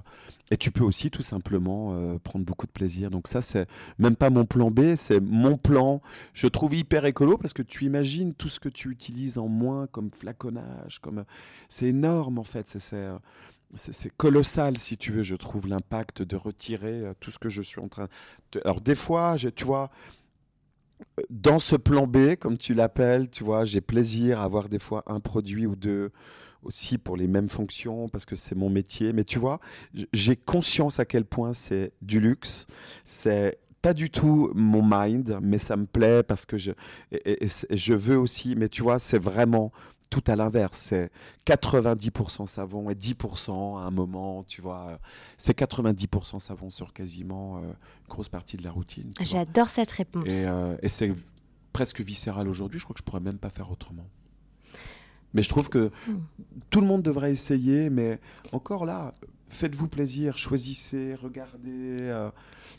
[0.50, 3.66] et tu peux aussi tout simplement euh, prendre beaucoup de plaisir donc ça c'est
[3.98, 6.02] même pas mon plan B c'est mon plan
[6.32, 9.86] je trouve hyper écolo parce que tu imagines tout ce que tu utilises en moins
[9.86, 11.24] comme flaconnage comme
[11.68, 13.08] c'est énorme en fait c'est c'est
[13.74, 17.62] c'est colossal, si tu veux, je trouve, l'impact de retirer euh, tout ce que je
[17.62, 18.08] suis en train
[18.52, 18.60] de...
[18.64, 19.90] Alors, des fois, tu vois,
[21.30, 25.02] dans ce plan B, comme tu l'appelles, tu vois, j'ai plaisir à avoir des fois
[25.06, 26.12] un produit ou deux
[26.62, 29.12] aussi pour les mêmes fonctions parce que c'est mon métier.
[29.12, 29.60] Mais tu vois,
[30.12, 32.66] j'ai conscience à quel point c'est du luxe.
[33.04, 36.72] C'est pas du tout mon mind, mais ça me plaît parce que je,
[37.70, 38.56] je veux aussi.
[38.56, 39.72] Mais tu vois, c'est vraiment
[40.20, 40.78] tout à l'inverse.
[40.78, 41.10] C'est
[41.44, 45.00] 90% savon et 10% à un moment, tu vois.
[45.36, 49.10] C'est 90% savon sur quasiment euh, une grosse partie de la routine.
[49.20, 50.28] J'adore cette réponse.
[50.28, 51.12] Et, euh, et c'est
[51.72, 52.78] presque viscéral aujourd'hui.
[52.78, 54.06] Je crois que je pourrais même pas faire autrement.
[55.32, 56.20] Mais je trouve que Hmm.
[56.70, 57.90] tout le monde devrait essayer.
[57.90, 58.20] Mais
[58.52, 59.12] encore là,
[59.48, 61.98] faites-vous plaisir, choisissez, regardez.
[62.02, 62.30] euh,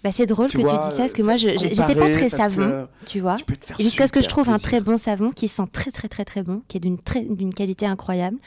[0.04, 1.96] Bah, c'est drôle tu que vois, tu dis ça, parce que euh, moi, je- j'étais
[1.96, 3.38] pas très savon, que tu vois.
[3.80, 6.44] Jusqu'à ce que je trouve un très bon savon qui sent très très très très
[6.44, 8.38] bon, qui est d'une qualité incroyable.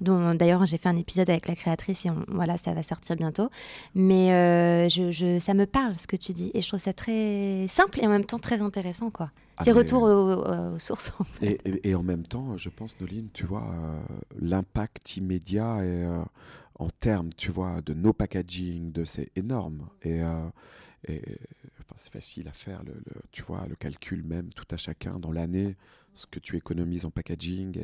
[0.00, 3.16] Dont d'ailleurs j'ai fait un épisode avec la créatrice et on- voilà ça va sortir
[3.16, 3.48] bientôt.
[3.94, 6.92] Mais euh, je, je- ça me parle ce que tu dis et je trouve ça
[6.92, 9.30] très simple et en même temps très intéressant quoi.
[9.58, 11.12] Ah, C'est retour aux, aux sources.
[11.18, 11.46] en fait.
[11.64, 13.98] Et, et- et en même temps, je pense, Noline, tu vois, euh,
[14.38, 16.22] l'impact immédiat est, euh,
[16.78, 19.86] en termes, tu vois, de no packaging, de c'est énorme.
[20.02, 20.42] Et, euh,
[21.06, 21.22] et,
[21.80, 22.94] enfin, c'est facile à faire, le,
[23.32, 25.76] tu vois, le calcul même, tout à chacun dans l'année,
[26.14, 27.78] ce que tu économises en packaging.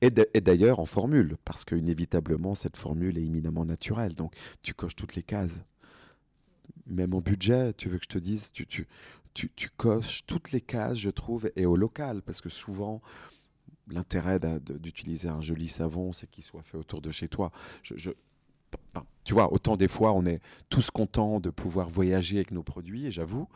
[0.00, 4.14] Et, d'ailleurs en formule, parce qu'inévitablement, cette formule est éminemment naturelle.
[4.14, 5.62] Donc, tu coches toutes les cases.
[6.86, 8.86] Même en budget, tu veux que je te dise, tu, tu,
[9.34, 13.02] tu, coches toutes les cases, je trouve, et au local, parce que souvent,
[13.88, 17.52] l'intérêt d'utiliser un joli savon, c'est qu'il soit fait autour de chez toi.
[17.82, 18.10] Je,
[19.26, 23.06] tu vois, autant des fois, on est tous contents de pouvoir voyager avec nos produits,
[23.06, 23.48] et j'avoue,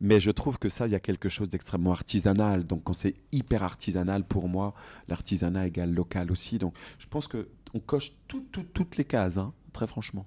[0.00, 2.64] mais je trouve que ça, il y a quelque chose d'extrêmement artisanal.
[2.64, 4.74] Donc, quand c'est hyper artisanal, pour moi,
[5.08, 6.58] l'artisanat égale local aussi.
[6.58, 10.24] Donc, je pense que on coche tout- tout- toutes les cases, hein, très franchement.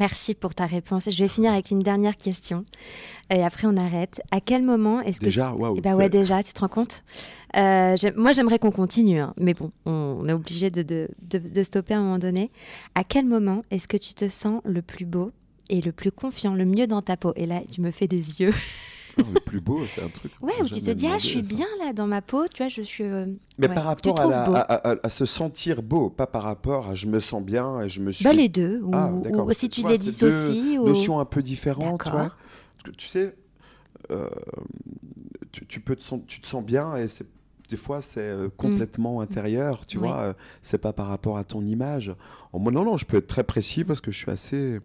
[0.00, 1.08] Merci pour ta réponse.
[1.08, 2.66] Je vais finir avec une dernière question
[3.30, 4.20] et après on arrête.
[4.30, 5.54] À quel moment est-ce que Déjà.
[5.76, 7.02] Eh ben ouais, déjà, tu te rends compte?
[7.56, 11.62] Euh, Moi, j'aimerais qu'on continue, hein, mais bon, on est obligé de, de, de- de
[11.62, 12.50] stopper à un moment donné.
[12.94, 15.30] À quel moment est-ce que tu te sens le plus beau
[15.70, 17.32] et le plus confiant, le mieux dans ta peau?
[17.36, 18.52] Et là, tu me fais des yeux.
[19.16, 20.30] Le plus beau, c'est un truc.
[20.42, 22.68] Ouais, où tu te dis, ah, je suis bien là dans ma peau, tu vois,
[22.68, 23.02] je suis.
[23.02, 23.24] euh,
[23.56, 24.52] Mais Ouais, par rapport à, trouves la- beau.
[24.54, 27.88] à- à- à se sentir beau, pas par rapport à je me sens bien et
[27.88, 28.24] je me suis.
[28.26, 30.78] bah, les deux, ou, Ah, ou- si tu les dissocies.
[30.78, 30.84] ou...
[30.84, 32.30] notions un peu différentes, tu vois.
[32.98, 33.34] Tu sais,
[34.10, 34.28] euh,
[35.52, 37.26] tu, tu peux te sens, tu te sens bien et c'est
[37.68, 40.00] des fois c'est euh, complètement intérieur, tu Mm.
[40.00, 40.16] Vois.
[40.18, 42.14] euh, C'est pas par rapport à ton image.
[42.52, 44.80] En non, non, je peux être très précis parce que je suis assez.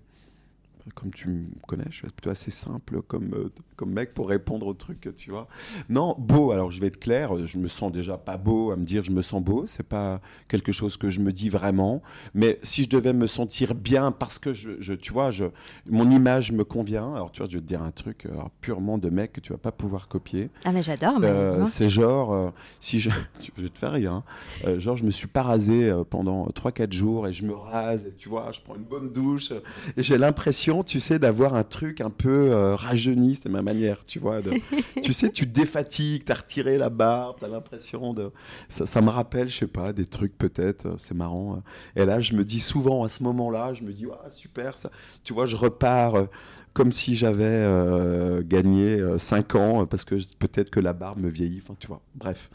[0.95, 4.65] Comme tu me connais, je suis plutôt assez simple comme, euh, comme mec pour répondre
[4.65, 5.47] au truc, tu vois.
[5.89, 8.83] Non, beau, alors je vais être clair, je me sens déjà pas beau à me
[8.83, 12.01] dire je me sens beau, c'est pas quelque chose que je me dis vraiment,
[12.33, 15.45] mais si je devais me sentir bien parce que je, je- tu vois, je,
[15.87, 18.97] mon image me convient, alors tu vois, je vais te dire un truc alors, purement
[18.97, 20.49] de mec que tu vas pas pouvoir copier.
[20.65, 23.09] Ah, mais j'adore, mais Euh, c'est genre, euh, si je,
[23.55, 24.23] je vais te faire rire, hein.
[24.65, 28.13] Euh, genre je me suis pas rasé pendant 3-4 jours et je me rase, et
[28.17, 29.51] tu vois, je prends une bonne douche
[29.97, 34.05] et j'ai l'impression, tu sais, d'avoir un truc un peu euh, rajeuni, c'est ma manière,
[34.05, 34.41] tu vois.
[34.41, 34.53] de-
[35.03, 38.31] tu sais, tu défatigues, t'as retiré la barbe, t'as l'impression de...
[38.69, 41.57] Ça, ça me rappelle, je sais pas, des trucs peut-être, euh, c'est marrant.
[41.97, 42.01] euh.
[42.01, 44.89] Et là, je me dis souvent, à ce moment-là, je me dis, ah, super, ça.
[45.23, 46.25] tu vois, je repars euh,
[46.73, 51.29] comme si j'avais euh, gagné 5 ans, euh, parce que peut-être que la barbe me
[51.29, 52.49] vieillit, enfin, tu vois, bref.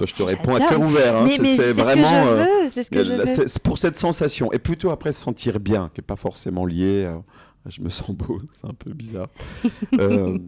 [0.00, 2.14] Je te réponds à cœur ouvert, hein, mais c'est- mais c'est c'est ce que je
[2.14, 3.26] euh, veux, c'est ce que je Là, veux.
[3.26, 4.52] C'est c'est pour cette sensation.
[4.52, 7.22] Et plutôt après se sentir bien, qui n'est pas forcément lié à
[7.68, 9.28] je me sens beau, c'est un peu bizarre.
[10.00, 10.38] Euh,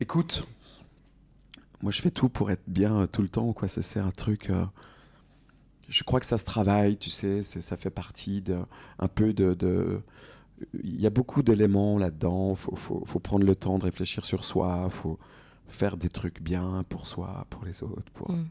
[0.00, 0.46] écoute,
[1.82, 3.68] moi je fais tout pour être bien euh, tout le temps, quoi.
[3.68, 4.50] Ça sert un truc.
[4.50, 4.64] euh,
[5.88, 8.56] je crois que ça se travaille, tu sais, c'est- ça fait partie de,
[8.98, 9.54] un peu de.
[9.54, 10.00] de-
[10.82, 12.54] il y a beaucoup d'éléments là-dedans.
[12.54, 14.88] Faut, faut, faut prendre le temps de réfléchir sur soi.
[14.90, 15.18] Faut
[15.68, 18.10] faire des trucs bien pour soi, pour les autres.
[18.14, 18.30] Pour...
[18.30, 18.46] Mm.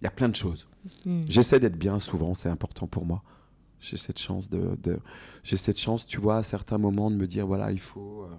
[0.00, 0.68] Il y a plein de choses.
[1.06, 1.22] Mm.
[1.28, 3.22] J'essaie d'être bien souvent, c'est important pour moi.
[3.80, 5.00] J'ai cette chance de, de-
[5.42, 8.34] j'ai cette chance, tu vois, à certains moments de me dire voilà, il faut, euh,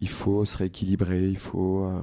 [0.00, 2.00] il faut se rééquilibrer, il faut, euh,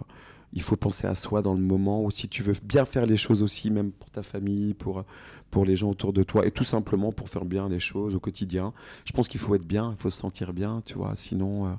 [0.54, 3.18] il faut penser à soi dans le moment, ou si tu veux bien faire les
[3.18, 5.04] choses aussi, même pour ta famille, pour,
[5.50, 8.20] pour les gens autour de toi, et tout simplement pour faire bien les choses au
[8.20, 8.74] quotidien.
[9.06, 11.70] Je pense qu'il faut être bien, il faut se sentir bien, tu vois, sinon euh,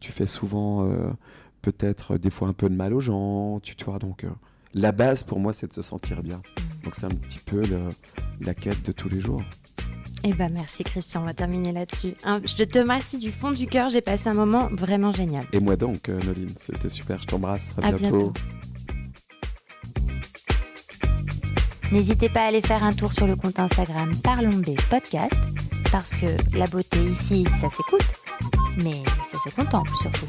[0.00, 1.10] tu fais souvent euh,
[1.62, 4.24] peut-être des fois un peu de mal aux gens, tu, vois, donc
[4.74, 6.40] la base pour moi c'est de se sentir bien.
[6.84, 7.62] Donc c'est un petit peu
[8.40, 9.42] la quête de tous les jours.
[10.24, 12.14] Eh ben merci Christian, on va terminer là-dessus.
[12.44, 15.44] Je te remercie du fond du cœur, j'ai passé un moment vraiment génial.
[15.52, 18.32] Et moi donc, euh, Noline, c'était super, je t'embrasse, à, bientôt.
[21.90, 25.34] N'hésitez pas à aller faire un tour sur le compte Instagram Parlons des podcasts,
[25.90, 28.14] parce que la beauté ici, ça s'écoute,
[28.82, 30.26] mais ça se contemple surtout.